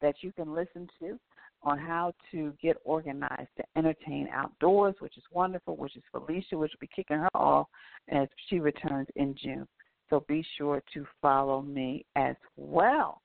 that 0.00 0.16
you 0.22 0.32
can 0.32 0.52
listen 0.52 0.88
to 1.00 1.18
on 1.62 1.78
how 1.78 2.12
to 2.32 2.52
get 2.60 2.76
organized 2.84 3.50
to 3.56 3.62
entertain 3.76 4.28
outdoors, 4.32 4.96
which 4.98 5.16
is 5.16 5.22
wonderful, 5.30 5.76
which 5.76 5.96
is 5.96 6.02
Felicia, 6.10 6.58
which 6.58 6.72
will 6.72 6.80
be 6.80 6.90
kicking 6.94 7.18
her 7.18 7.36
off 7.36 7.68
as 8.08 8.26
she 8.48 8.58
returns 8.58 9.06
in 9.14 9.34
June. 9.40 9.66
So 10.10 10.24
be 10.28 10.44
sure 10.58 10.82
to 10.92 11.06
follow 11.20 11.62
me 11.62 12.04
as 12.16 12.34
well. 12.56 13.22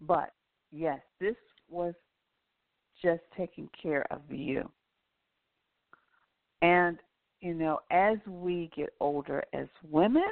But 0.00 0.30
yes, 0.72 1.00
this 1.20 1.36
was 1.68 1.94
just 3.02 3.22
taking 3.36 3.68
care 3.80 4.06
of 4.10 4.20
you. 4.28 4.68
And, 6.62 6.98
you 7.40 7.54
know, 7.54 7.80
as 7.90 8.18
we 8.26 8.70
get 8.76 8.90
older 9.00 9.42
as 9.52 9.68
women, 9.88 10.30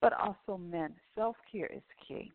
but 0.00 0.12
also 0.12 0.58
men, 0.58 0.92
self 1.14 1.36
care 1.50 1.70
is 1.74 1.82
key. 2.06 2.32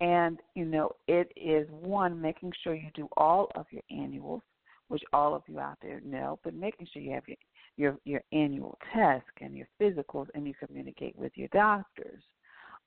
And, 0.00 0.38
you 0.54 0.64
know, 0.64 0.92
it 1.06 1.32
is 1.36 1.68
one, 1.70 2.20
making 2.20 2.52
sure 2.62 2.74
you 2.74 2.90
do 2.94 3.08
all 3.16 3.50
of 3.54 3.66
your 3.70 3.82
annuals, 3.90 4.42
which 4.88 5.02
all 5.12 5.34
of 5.34 5.42
you 5.46 5.60
out 5.60 5.78
there 5.80 6.00
know, 6.04 6.38
but 6.42 6.52
making 6.52 6.88
sure 6.92 7.00
you 7.00 7.12
have 7.12 7.26
your 7.28 7.36
your, 7.76 7.98
your 8.04 8.22
annual 8.32 8.78
test 8.92 9.24
and 9.40 9.56
your 9.56 9.66
physicals 9.80 10.28
and 10.34 10.46
you 10.46 10.54
communicate 10.54 11.16
with 11.16 11.32
your 11.34 11.48
doctors. 11.48 12.22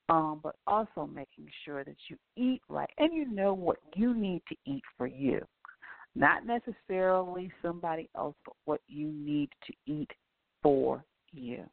Um, 0.09 0.39
but 0.41 0.55
also 0.65 1.05
making 1.05 1.49
sure 1.65 1.83
that 1.83 1.97
you 2.07 2.15
eat 2.37 2.61
right 2.69 2.89
and 2.97 3.13
you 3.13 3.29
know 3.29 3.53
what 3.53 3.77
you 3.93 4.13
need 4.13 4.41
to 4.47 4.55
eat 4.65 4.83
for 4.97 5.05
you. 5.05 5.45
Not 6.15 6.45
necessarily 6.45 7.51
somebody 7.61 8.09
else, 8.15 8.35
but 8.45 8.55
what 8.63 8.81
you 8.87 9.11
need 9.11 9.49
to 9.67 9.73
eat 9.85 10.09
for 10.63 11.03
you. 11.33 11.63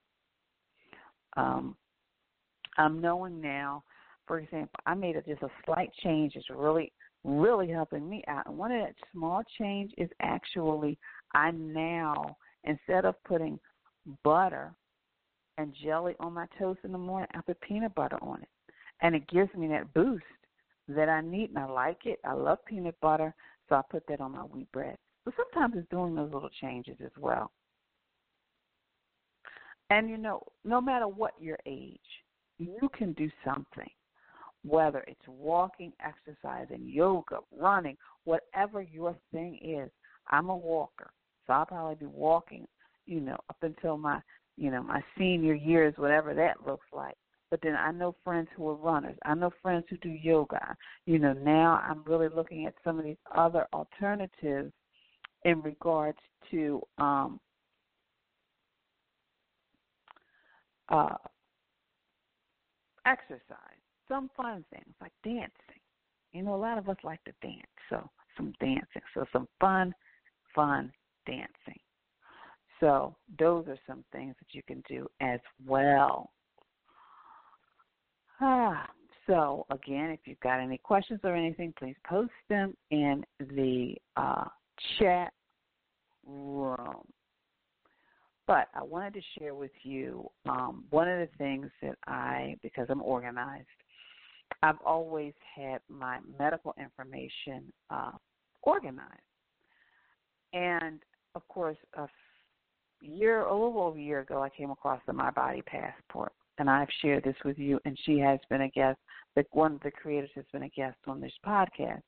Um, 1.37 1.77
I'm 2.77 3.01
knowing 3.01 3.40
now 3.40 3.85
for 4.27 4.38
example, 4.38 4.81
I 4.87 4.94
made 4.94 5.16
a, 5.16 5.23
just 5.23 5.42
a 5.42 5.51
slight 5.64 5.90
change. 6.03 6.33
It's 6.37 6.49
really, 6.51 6.92
really 7.25 7.68
helping 7.68 8.09
me 8.09 8.23
out. 8.29 8.47
And 8.47 8.57
one 8.57 8.73
of 8.73 8.81
that 8.81 8.94
small 9.12 9.42
change 9.59 9.92
is 9.99 10.09
actually 10.20 10.99
I 11.35 11.51
now 11.51 12.37
instead 12.64 13.05
of 13.05 13.14
putting 13.25 13.59
butter 14.23 14.73
and 15.59 15.75
jelly 15.83 16.14
on 16.21 16.33
my 16.33 16.47
toast 16.59 16.81
in 16.85 16.93
the 16.93 16.99
morning, 16.99 17.29
I 17.35 17.40
put 17.40 17.61
peanut 17.61 17.95
butter 17.95 18.19
on 18.23 18.43
it, 18.43 18.49
and 19.03 19.14
it 19.14 19.29
gives 19.29 19.55
me 19.55 19.69
that 19.69 19.93
boost 19.95 20.25
that 20.88 21.09
I 21.09 21.21
need, 21.21 21.51
and 21.51 21.59
I 21.59 21.67
like 21.67 22.07
it. 22.07 22.19
I 22.25 22.33
love 22.33 22.59
peanut 22.67 22.99
butter, 23.01 23.35
so 23.69 23.77
I 23.77 23.83
put 23.90 24.07
that 24.09 24.21
on 24.21 24.33
my 24.33 24.40
wheat 24.40 24.71
bread. 24.73 24.97
So 25.25 25.33
sometimes 25.37 25.75
it's 25.77 25.88
doing 25.90 26.14
those 26.14 26.33
little 26.33 26.51
changes 26.61 26.97
as 27.03 27.12
well. 27.19 27.51
And 29.90 30.11
you 30.11 30.17
know, 30.17 30.43
no 30.64 30.81
matter 30.81 31.07
what 31.09 31.33
your 31.38 31.59
age, 31.67 31.99
you 32.59 32.88
can 32.97 33.12
do 33.12 33.31
something. 33.45 33.88
Whether 34.64 35.05
it's 35.07 35.29
walking, 35.29 35.93
exercising, 36.01 36.88
yoga, 36.88 37.40
running, 37.59 37.97
whatever 38.25 38.81
your 38.81 39.14
thing 39.31 39.59
is. 39.62 39.90
I'm 40.29 40.49
a 40.49 40.57
walker, 40.57 41.11
so 41.47 41.53
I'll 41.53 41.67
probably 41.67 41.97
be 41.97 42.07
walking, 42.07 42.67
you 43.05 43.21
know, 43.21 43.37
up 43.51 43.59
until 43.61 43.99
my, 43.99 44.21
you 44.57 44.71
know, 44.71 44.83
my 44.83 45.03
senior 45.19 45.55
years, 45.55 45.95
whatever 45.97 46.35
that 46.35 46.67
looks 46.67 46.87
like. 46.93 47.17
But 47.51 47.61
then 47.62 47.77
I 47.77 47.93
know 47.93 48.17
friends 48.25 48.49
who 48.57 48.69
are 48.69 48.75
runners. 48.75 49.17
I 49.25 49.35
know 49.35 49.51
friends 49.62 49.85
who 49.88 49.97
do 49.99 50.09
yoga. 50.09 50.77
You 51.07 51.19
know, 51.19 51.35
now 51.35 51.81
I'm 51.88 52.03
really 52.05 52.29
looking 52.35 52.67
at 52.67 52.75
some 52.83 52.99
of 52.99 53.05
these 53.05 53.17
other 53.35 53.67
alternatives 53.73 54.73
in 55.45 55.61
regards 55.62 56.19
to 56.51 56.83
um, 56.99 57.38
uh, 60.88 61.17
exercise. 63.07 63.38
Some 64.09 64.31
fun 64.37 64.64
things 64.71 64.95
like 65.01 65.12
dancing. 65.23 65.51
You 66.33 66.43
know, 66.43 66.55
a 66.55 66.57
lot 66.57 66.79
of 66.79 66.88
us 66.88 66.97
like 67.05 67.23
to 67.25 67.33
dance, 67.40 67.62
so 67.88 68.11
some 68.37 68.53
dancing. 68.59 69.03
So 69.14 69.25
some 69.33 69.47
fun, 69.61 69.95
fun 70.55 70.93
dancing. 71.27 71.81
So 72.80 73.16
those 73.38 73.66
are 73.68 73.78
some 73.87 74.04
things 74.12 74.34
that 74.38 74.52
you 74.52 74.62
can 74.66 74.82
do 74.88 75.06
as 75.20 75.40
well. 75.66 76.30
Ah, 78.40 78.88
so 79.26 79.64
again, 79.70 80.10
if 80.10 80.20
you've 80.24 80.40
got 80.40 80.60
any 80.60 80.78
questions 80.78 81.20
or 81.24 81.34
anything, 81.34 81.72
please 81.78 81.96
post 82.06 82.32
them 82.48 82.76
in 82.90 83.24
the 83.38 83.94
uh, 84.16 84.44
chat 84.98 85.32
room. 86.26 87.06
But 88.46 88.68
I 88.74 88.82
wanted 88.82 89.14
to 89.14 89.20
share 89.38 89.54
with 89.54 89.70
you 89.82 90.28
um, 90.46 90.84
one 90.90 91.08
of 91.08 91.18
the 91.18 91.37
things 91.38 91.70
that 91.80 91.96
I, 92.06 92.56
because 92.62 92.87
I'm 92.90 93.02
organized, 93.02 93.66
I've 94.62 94.80
always 94.84 95.32
had 95.56 95.80
my 95.88 96.18
medical 96.38 96.74
information 96.78 97.72
uh, 97.90 98.12
organized. 98.62 99.08
And 100.52 101.00
of 101.34 101.46
course, 101.48 101.78
a 101.96 102.06
year, 103.07 103.40
a 103.40 103.53
little 103.53 103.81
over 103.81 103.99
a 103.99 104.03
year 104.03 104.21
ago, 104.21 104.43
I 104.43 104.49
came 104.49 104.71
across 104.71 105.01
the 105.07 105.12
My 105.12 105.31
Body 105.31 105.62
Passport 105.62 106.33
and 106.59 106.71
I've 106.71 106.88
shared 107.03 107.25
this 107.25 107.37
with 107.45 107.59
you, 107.59 107.81
and 107.85 107.99
she 108.05 108.19
has 108.19 108.38
been 108.49 108.62
a 108.62 108.69
guest. 108.69 108.99
The 109.35 109.45
one 109.51 109.75
of 109.75 109.81
the 109.81 109.90
creators 109.90 110.31
has 110.37 110.45
been 110.53 110.62
a 110.62 110.69
guest 110.69 110.97
on 111.07 111.21
this 111.21 111.33
podcast, 111.45 112.03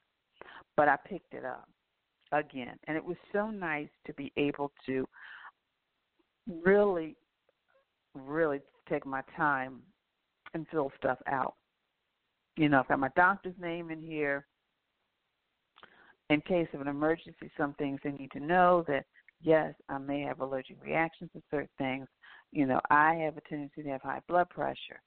but 0.76 0.88
I 0.88 0.96
picked 1.06 1.34
it 1.34 1.44
up 1.44 1.68
again, 2.32 2.76
and 2.86 2.96
it 2.96 3.04
was 3.04 3.16
so 3.32 3.50
nice 3.50 3.88
to 4.06 4.14
be 4.14 4.32
able 4.36 4.70
to 4.86 5.06
really, 6.64 7.16
really 8.14 8.60
take 8.88 9.04
my 9.04 9.22
time 9.36 9.80
and 10.54 10.66
fill 10.70 10.92
stuff 10.98 11.18
out. 11.26 11.54
You 12.56 12.68
know, 12.68 12.80
I've 12.80 12.88
got 12.88 13.00
my 13.00 13.10
doctor's 13.16 13.54
name 13.60 13.90
in 13.90 14.00
here. 14.00 14.46
In 16.28 16.40
case 16.40 16.66
of 16.72 16.80
an 16.80 16.88
emergency, 16.88 17.50
some 17.56 17.74
things 17.74 18.00
they 18.02 18.10
need 18.10 18.32
to 18.32 18.40
know 18.40 18.84
that 18.88 19.04
yes, 19.42 19.74
I 19.88 19.98
may 19.98 20.22
have 20.22 20.40
allergic 20.40 20.82
reactions 20.82 21.30
to 21.34 21.42
certain 21.50 21.68
things, 21.78 22.06
you 22.52 22.66
know, 22.66 22.80
I 22.90 23.14
have 23.14 23.36
a 23.36 23.40
tendency 23.48 23.82
to 23.82 23.88
have 23.90 24.02
high 24.02 24.20
blood 24.28 24.48
pressure. 24.50 25.00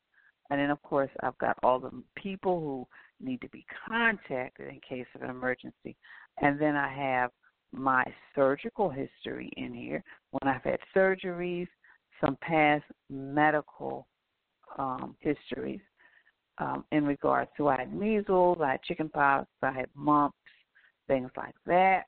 And 0.49 0.59
then, 0.59 0.71
of 0.71 0.81
course, 0.81 1.11
I've 1.21 1.37
got 1.37 1.57
all 1.61 1.79
the 1.79 1.91
people 2.15 2.59
who 2.59 2.87
need 3.25 3.41
to 3.41 3.49
be 3.49 3.65
contacted 3.87 4.67
in 4.67 4.79
case 4.87 5.05
of 5.15 5.21
an 5.21 5.29
emergency. 5.29 5.95
And 6.41 6.59
then 6.59 6.75
I 6.75 6.91
have 6.91 7.31
my 7.71 8.03
surgical 8.33 8.89
history 8.89 9.51
in 9.57 9.73
here 9.73 10.03
when 10.31 10.53
I've 10.53 10.63
had 10.63 10.79
surgeries, 10.95 11.67
some 12.19 12.37
past 12.41 12.83
medical 13.09 14.07
um, 14.77 15.15
histories 15.19 15.81
um, 16.57 16.83
in 16.91 17.05
regards 17.05 17.49
to 17.57 17.67
I 17.67 17.79
had 17.79 17.93
measles, 17.93 18.57
I 18.61 18.71
had 18.71 18.83
chickenpox, 18.83 19.47
I 19.61 19.71
had 19.71 19.87
mumps, 19.95 20.37
things 21.07 21.31
like 21.37 21.55
that. 21.65 22.03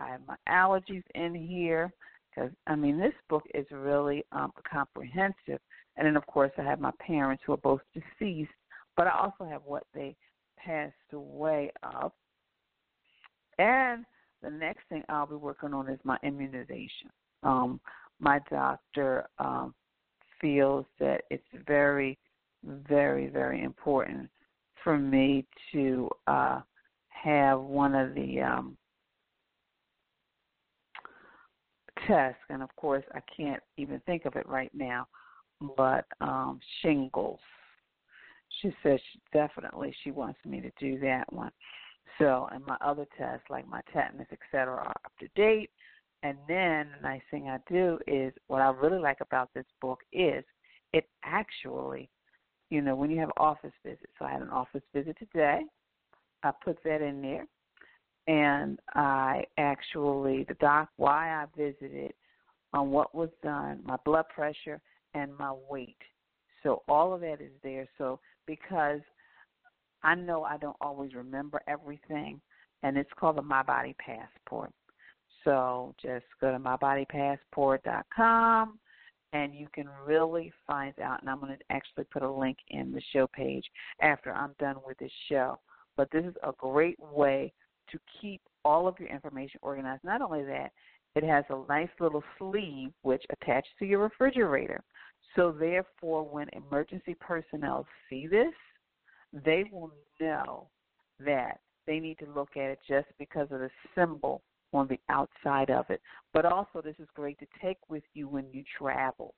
I 0.00 0.08
have 0.08 0.20
my 0.26 0.36
allergies 0.48 1.04
in 1.14 1.34
here. 1.34 1.92
Because 2.30 2.50
I 2.66 2.76
mean, 2.76 2.98
this 2.98 3.14
book 3.28 3.44
is 3.54 3.66
really 3.70 4.24
um, 4.32 4.52
comprehensive. 4.70 5.60
And 5.96 6.06
then, 6.06 6.16
of 6.16 6.26
course, 6.26 6.52
I 6.58 6.62
have 6.62 6.80
my 6.80 6.92
parents 7.04 7.42
who 7.44 7.52
are 7.52 7.58
both 7.58 7.80
deceased, 7.92 8.50
but 8.96 9.06
I 9.06 9.18
also 9.18 9.44
have 9.50 9.62
what 9.64 9.84
they 9.94 10.16
passed 10.56 10.94
away 11.12 11.70
of. 11.82 12.12
And 13.58 14.04
the 14.42 14.50
next 14.50 14.80
thing 14.88 15.02
I'll 15.08 15.26
be 15.26 15.34
working 15.34 15.74
on 15.74 15.88
is 15.88 15.98
my 16.04 16.16
immunization. 16.22 17.10
Um, 17.42 17.80
my 18.20 18.40
doctor 18.50 19.26
um, 19.38 19.74
feels 20.40 20.86
that 20.98 21.22
it's 21.30 21.42
very, 21.66 22.18
very, 22.64 23.28
very 23.28 23.62
important 23.62 24.30
for 24.82 24.98
me 24.98 25.46
to 25.72 26.08
uh, 26.26 26.60
have 27.08 27.60
one 27.60 27.94
of 27.94 28.14
the 28.14 28.40
um, 28.40 28.76
test, 32.06 32.38
and 32.48 32.62
of 32.62 32.74
course 32.76 33.04
I 33.14 33.20
can't 33.36 33.62
even 33.76 34.00
think 34.00 34.24
of 34.24 34.36
it 34.36 34.48
right 34.48 34.70
now, 34.74 35.06
but 35.76 36.06
um, 36.20 36.60
shingles. 36.82 37.40
She 38.60 38.74
says 38.82 39.00
she, 39.12 39.20
definitely 39.32 39.94
she 40.02 40.10
wants 40.10 40.38
me 40.44 40.60
to 40.60 40.70
do 40.78 40.98
that 41.00 41.32
one. 41.32 41.52
So, 42.18 42.48
and 42.52 42.64
my 42.66 42.76
other 42.80 43.06
tests 43.16 43.44
like 43.48 43.66
my 43.68 43.80
tetanus, 43.92 44.26
et 44.32 44.38
cetera, 44.50 44.76
are 44.76 44.90
up 44.90 45.12
to 45.20 45.28
date. 45.36 45.70
And 46.22 46.36
then 46.46 46.88
the 46.96 47.02
nice 47.02 47.22
thing 47.30 47.48
I 47.48 47.58
do 47.72 47.98
is 48.06 48.32
what 48.48 48.60
I 48.60 48.68
really 48.70 48.98
like 48.98 49.20
about 49.20 49.50
this 49.54 49.64
book 49.80 50.00
is 50.12 50.44
it 50.92 51.08
actually, 51.24 52.10
you 52.68 52.82
know, 52.82 52.94
when 52.94 53.10
you 53.10 53.18
have 53.20 53.30
office 53.38 53.72
visits. 53.84 54.12
So 54.18 54.26
I 54.26 54.32
had 54.32 54.42
an 54.42 54.50
office 54.50 54.82
visit 54.94 55.16
today. 55.18 55.60
I 56.42 56.50
put 56.62 56.78
that 56.84 57.00
in 57.00 57.22
there 57.22 57.46
and 58.30 58.78
I 58.94 59.44
actually 59.58 60.44
the 60.44 60.54
doc 60.60 60.88
why 60.96 61.30
I 61.30 61.44
visited 61.56 62.12
on 62.72 62.92
what 62.92 63.12
was 63.12 63.30
done, 63.42 63.80
my 63.84 63.96
blood 64.04 64.26
pressure 64.32 64.80
and 65.14 65.36
my 65.36 65.52
weight. 65.68 65.96
So 66.62 66.84
all 66.86 67.12
of 67.12 67.22
that 67.22 67.40
is 67.40 67.50
there. 67.64 67.88
So 67.98 68.20
because 68.46 69.00
I 70.04 70.14
know 70.14 70.44
I 70.44 70.58
don't 70.58 70.76
always 70.80 71.14
remember 71.14 71.60
everything 71.66 72.40
and 72.84 72.96
it's 72.96 73.10
called 73.18 73.36
the 73.36 73.42
My 73.42 73.64
Body 73.64 73.96
Passport. 73.98 74.70
So 75.42 75.96
just 76.00 76.26
go 76.40 76.52
to 76.52 76.58
mybodypassport.com 76.60 78.78
and 79.32 79.54
you 79.56 79.66
can 79.74 79.88
really 80.06 80.52
find 80.68 80.96
out. 81.00 81.20
And 81.20 81.28
I'm 81.28 81.40
going 81.40 81.58
to 81.58 81.64
actually 81.70 82.04
put 82.04 82.22
a 82.22 82.30
link 82.30 82.58
in 82.68 82.92
the 82.92 83.02
show 83.12 83.26
page 83.26 83.64
after 84.00 84.32
I'm 84.32 84.54
done 84.60 84.76
with 84.86 84.98
this 84.98 85.10
show. 85.28 85.58
But 85.96 86.12
this 86.12 86.24
is 86.24 86.36
a 86.44 86.52
great 86.56 87.00
way 87.00 87.52
to 87.92 87.98
keep 88.20 88.40
all 88.64 88.86
of 88.86 88.98
your 88.98 89.08
information 89.08 89.60
organized. 89.62 90.04
Not 90.04 90.22
only 90.22 90.44
that, 90.44 90.70
it 91.16 91.24
has 91.24 91.44
a 91.50 91.62
nice 91.68 91.88
little 91.98 92.22
sleeve 92.38 92.90
which 93.02 93.24
attaches 93.30 93.72
to 93.78 93.84
your 93.84 94.00
refrigerator. 94.00 94.82
So 95.36 95.52
therefore, 95.52 96.24
when 96.24 96.48
emergency 96.52 97.16
personnel 97.20 97.86
see 98.08 98.26
this, 98.26 98.54
they 99.32 99.64
will 99.72 99.92
know 100.20 100.68
that 101.20 101.60
they 101.86 101.98
need 102.00 102.18
to 102.18 102.26
look 102.34 102.56
at 102.56 102.70
it 102.70 102.78
just 102.88 103.08
because 103.18 103.48
of 103.50 103.60
the 103.60 103.70
symbol 103.94 104.42
on 104.72 104.88
the 104.88 105.00
outside 105.08 105.70
of 105.70 105.86
it. 105.90 106.00
But 106.32 106.46
also, 106.46 106.80
this 106.82 106.96
is 106.98 107.08
great 107.14 107.38
to 107.40 107.46
take 107.62 107.78
with 107.88 108.04
you 108.14 108.28
when 108.28 108.46
you 108.52 108.62
travel 108.78 109.34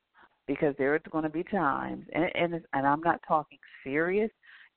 because 0.46 0.74
there 0.76 0.94
are 0.94 1.00
going 1.10 1.24
to 1.24 1.30
be 1.30 1.44
times, 1.44 2.04
and 2.12 2.24
and, 2.34 2.54
and 2.72 2.86
I'm 2.86 3.00
not 3.00 3.20
talking 3.26 3.58
serious. 3.84 4.30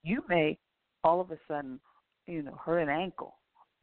You 0.03 0.23
may 0.29 0.57
all 1.03 1.19
of 1.19 1.31
a 1.31 1.37
sudden, 1.47 1.79
you 2.27 2.41
know, 2.41 2.57
hurt 2.63 2.79
an 2.79 2.89
ankle 2.89 3.35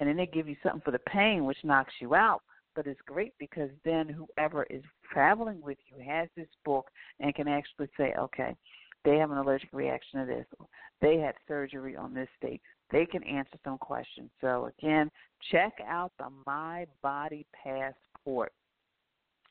and 0.03 0.09
then 0.09 0.17
they 0.17 0.27
give 0.27 0.49
you 0.49 0.57
something 0.65 0.81
for 0.85 0.91
the 0.91 0.99
pain, 0.99 1.45
which 1.45 1.59
knocks 1.63 1.95
you 2.01 2.13
out. 2.13 2.43
But 2.75 2.89
it's 2.89 3.01
great 3.07 3.35
because 3.39 3.71
then 3.85 4.09
whoever 4.09 4.65
is 4.65 4.83
traveling 5.13 5.63
with 5.63 5.79
you 5.87 6.05
has 6.05 6.29
this 6.37 6.49
book 6.65 6.91
and 7.21 7.33
can 7.37 7.47
actually 7.47 7.87
say, 7.97 8.13
okay, 8.19 8.57
they 9.05 9.19
have 9.19 9.31
an 9.31 9.39
allergic 9.39 9.69
reaction 9.73 10.19
to 10.19 10.27
this. 10.27 10.45
They 11.01 11.19
had 11.19 11.37
surgery 11.47 11.95
on 11.95 12.15
this 12.15 12.29
date. 12.41 12.61
They 12.91 13.07
can 13.07 13.23
answer 13.23 13.57
some 13.63 13.79
questions. 13.79 14.29
So 14.41 14.73
again, 14.77 15.09
check 15.53 15.75
out 15.87 16.11
the 16.19 16.31
My 16.49 16.87
Body 17.01 17.47
Passport. 17.63 18.53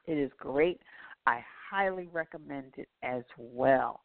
It 0.05 0.17
is 0.17 0.31
great. 0.37 0.81
I 1.27 1.39
highly 1.71 2.09
recommend 2.11 2.73
it 2.75 2.89
as 3.03 3.23
well. 3.37 4.01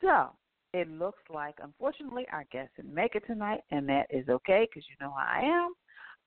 So 0.00 0.30
it 0.72 0.88
looks 0.90 1.22
like, 1.32 1.56
unfortunately, 1.62 2.26
our 2.32 2.44
guest 2.52 2.70
didn't 2.76 2.94
make 2.94 3.14
it 3.14 3.24
tonight, 3.26 3.60
and 3.70 3.88
that 3.88 4.06
is 4.10 4.28
okay 4.28 4.66
because 4.68 4.86
you 4.88 4.96
know 5.00 5.12
how 5.16 5.26
I 5.26 5.40
am. 5.40 5.72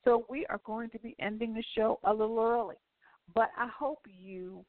So 0.03 0.25
we 0.29 0.45
are 0.47 0.59
going 0.65 0.89
to 0.91 0.99
be 0.99 1.15
ending 1.19 1.53
the 1.53 1.63
show 1.75 1.99
a 2.03 2.13
little 2.13 2.39
early. 2.39 2.77
But 3.35 3.49
I 3.57 3.67
hope 3.67 3.99
you 4.05 4.65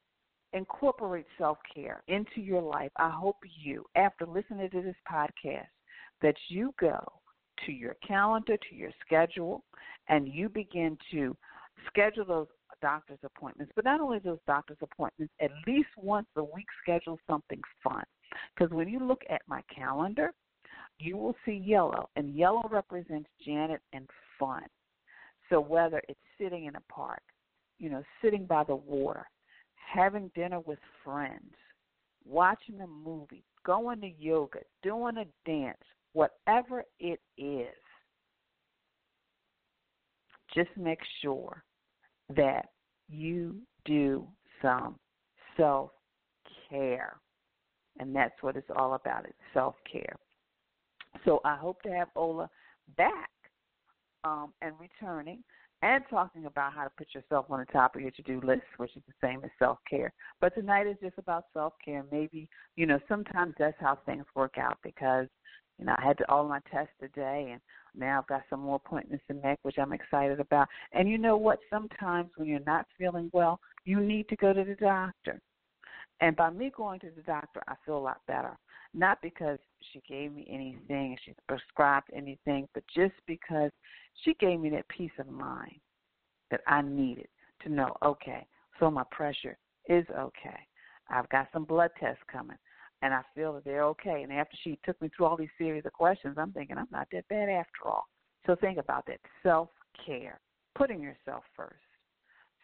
incorporate 0.53 1.27
self 1.39 1.59
care 1.75 2.03
into 2.09 2.41
your 2.41 2.63
life. 2.63 2.91
I 2.97 3.11
hope 3.11 3.37
you, 3.63 3.85
after 3.97 4.27
listening 4.27 4.71
to 4.71 4.83
this 4.83 4.97
podcast, 5.11 5.69
that 6.21 6.37
you 6.49 6.75
go 6.79 7.01
to 7.67 7.73
your 7.73 7.97
calendar, 8.07 8.57
to 8.57 8.75
your 8.75 8.91
schedule, 9.05 9.65
and 10.09 10.29
you 10.29 10.49
begin 10.49 10.99
to 11.13 11.37
schedule 11.87 12.25
those 12.25 12.47
doctor's 12.81 13.19
appointments. 13.25 13.73
But 13.75 13.85
not 13.85 14.01
only 14.01 14.19
those 14.19 14.39
doctor's 14.47 14.79
appointments, 14.83 15.33
at 15.41 15.51
least 15.67 15.89
once 15.97 16.27
a 16.37 16.45
week, 16.45 16.67
schedule 16.83 17.19
something 17.27 17.61
fun. 17.83 18.05
Because 18.55 18.73
when 18.73 18.89
you 18.89 18.99
look 19.01 19.23
at 19.31 19.43
my 19.47 19.63
calendar, 19.75 20.33
you 20.99 21.17
will 21.17 21.35
see 21.45 21.63
yellow, 21.65 22.09
and 22.17 22.35
yellow 22.35 22.69
represents 22.71 23.29
Janet 23.45 23.81
and 23.93 24.09
fun. 24.39 24.65
So 25.51 25.61
whether 25.61 26.01
it's 26.09 26.21
sitting 26.39 26.67
in 26.67 26.77
a 26.77 26.93
park, 26.93 27.23
you 27.79 27.91
know, 27.91 28.03
sitting 28.23 28.47
by 28.47 28.65
the 28.65 28.77
water, 28.77 29.27
having 29.75 30.31
dinner 30.35 30.61
with 30.61 30.79
friends, 31.05 31.55
watching 32.25 32.81
a 32.81 32.87
movie, 32.87 33.45
going 33.65 34.01
to 34.01 34.11
yoga, 34.19 34.61
doing 34.83 35.17
a 35.19 35.27
dance, 35.49 35.79
whatever 36.13 36.85
it 37.01 37.21
is, 37.37 37.75
just 40.55 40.71
make 40.77 41.01
sure 41.21 41.65
that 42.37 42.67
you 43.09 43.57
do 43.85 44.27
some 44.61 44.97
self 45.57 45.91
care. 46.69 47.17
And 47.99 48.15
that's 48.15 48.35
what 48.41 48.57
it's 48.57 48.71
all 48.75 48.95
about. 48.95 49.25
It's 49.25 49.35
self 49.53 49.75
care. 49.91 50.17
So 51.25 51.41
I 51.45 51.57
hope 51.57 51.83
to 51.83 51.91
have 51.91 52.09
Ola 52.17 52.49
back 52.97 53.31
um, 54.25 54.53
and 54.63 54.73
returning 54.81 55.43
and 55.83 56.05
talking 56.09 56.47
about 56.47 56.73
how 56.73 56.85
to 56.85 56.91
put 56.97 57.09
yourself 57.15 57.47
on 57.51 57.59
the 57.59 57.67
top 57.67 57.97
of 57.97 58.03
your 58.03 58.13
to 58.13 58.23
do 58.23 58.41
list, 58.45 58.63
which 58.77 58.97
is 58.97 59.03
the 59.07 59.27
same 59.27 59.41
as 59.45 59.51
self 59.59 59.79
care. 59.89 60.13
But 60.41 60.55
tonight 60.55 60.87
is 60.87 60.97
just 61.03 61.19
about 61.19 61.47
self 61.53 61.75
care. 61.85 62.05
Maybe, 62.11 62.49
you 62.77 62.87
know, 62.87 62.99
sometimes 63.09 63.55
that's 63.59 63.77
how 63.81 63.99
things 64.07 64.25
work 64.35 64.59
out 64.59 64.79
because, 64.83 65.27
you 65.79 65.85
know, 65.85 65.95
I 65.99 66.07
had 66.07 66.19
all 66.29 66.49
my 66.49 66.61
tests 66.71 66.95
today 67.01 67.51
and 67.53 67.61
now 67.95 68.21
I've 68.21 68.29
got 68.29 68.43
some 68.49 68.61
more 68.61 68.77
appointments 68.77 69.25
to 69.29 69.35
make, 69.35 69.59
which 69.63 69.79
I'm 69.79 69.93
excited 69.93 70.41
about. 70.41 70.69
And 70.93 71.09
you 71.09 71.19
know 71.19 71.37
what? 71.37 71.59
Sometimes 71.69 72.31
when 72.37 72.49
you're 72.49 72.61
not 72.61 72.87
feeling 72.97 73.29
well, 73.33 73.61
you 73.85 74.01
need 74.01 74.29
to 74.29 74.37
go 74.37 74.53
to 74.53 74.65
the 74.65 74.77
doctor. 74.77 75.41
And 76.23 76.37
by 76.37 76.51
me 76.51 76.71
going 76.75 77.01
to 77.01 77.11
the 77.11 77.23
doctor, 77.23 77.61
I 77.67 77.75
feel 77.85 77.99
a 77.99 77.99
lot 77.99 78.21
better. 78.29 78.57
Not 78.95 79.19
because 79.23 79.59
she 79.93 80.01
gave 80.09 80.33
me 80.33 80.47
anything, 80.49 81.17
she 81.25 81.35
prescribed 81.49 82.11
anything, 82.15 82.69
but 82.75 82.85
just 82.95 83.15
because 83.27 83.73
she 84.23 84.35
gave 84.35 84.61
me 84.61 84.71
that 84.71 84.89
peace 84.89 85.11
of 85.19 85.29
mind 85.29 85.81
that 86.53 86.61
I 86.69 86.81
needed 86.81 87.27
to 87.65 87.71
know, 87.71 87.97
okay, 88.05 88.47
so 88.79 88.89
my 88.89 89.03
pressure 89.11 89.59
is 89.89 90.05
okay. 90.17 90.61
I've 91.11 91.29
got 91.31 91.49
some 91.53 91.65
blood 91.65 91.91
tests 91.99 92.23
coming 92.31 92.59
and 93.03 93.13
I 93.13 93.23
feel 93.35 93.55
that 93.55 93.65
they're 93.65 93.85
okay. 93.87 94.23
And 94.23 94.33
after 94.33 94.57
she 94.63 94.79
took 94.85 95.01
me 95.03 95.11
through 95.17 95.27
all 95.27 95.37
these 95.37 95.49
series 95.59 95.85
of 95.87 95.93
questions, 95.93 96.37
I'm 96.39 96.53
thinking 96.53 96.79
I'm 96.79 96.87
not 96.93 97.09
that 97.11 97.27
bad 97.29 97.49
after 97.49 97.89
all. 97.89 98.05
So 98.47 98.55
think 98.55 98.79
about 98.79 99.07
that 99.07 99.19
self 99.43 99.71
care, 100.07 100.41
putting 100.77 101.01
yourself 101.01 101.43
first. 101.57 101.83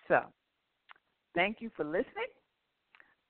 So, 0.07 0.21
thank 1.35 1.57
you 1.61 1.71
for 1.77 1.85
listening. 1.85 2.29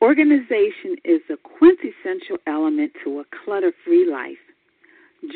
Organization 0.00 0.96
is 1.04 1.20
a 1.28 1.36
quintessential 1.36 2.38
element 2.46 2.92
to 3.04 3.20
a 3.20 3.24
clutter 3.44 3.72
free 3.84 4.10
life. 4.10 4.38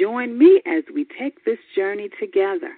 Join 0.01 0.39
me 0.39 0.63
as 0.67 0.85
we 0.95 1.07
take 1.19 1.45
this 1.45 1.59
journey 1.77 2.09
together. 2.19 2.73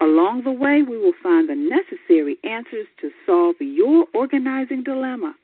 Along 0.00 0.42
the 0.42 0.52
way, 0.52 0.82
we 0.82 0.98
will 0.98 1.14
find 1.22 1.48
the 1.48 1.54
necessary 1.54 2.36
answers 2.42 2.86
to 3.00 3.10
solve 3.24 3.56
your 3.60 4.06
organizing 4.14 4.82
dilemma. 4.82 5.34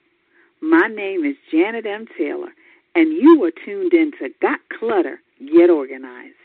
My 0.62 0.87
name 0.87 1.25
is 1.25 1.35
Janet 1.51 1.87
M. 1.87 2.07
Taylor, 2.16 2.51
and 2.94 3.12
you 3.12 3.42
are 3.42 3.51
tuned 3.64 3.92
in 3.92 4.12
to 4.20 4.29
Got 4.40 4.61
Clutter, 4.79 5.20
Get 5.40 5.70
Organized. 5.70 6.37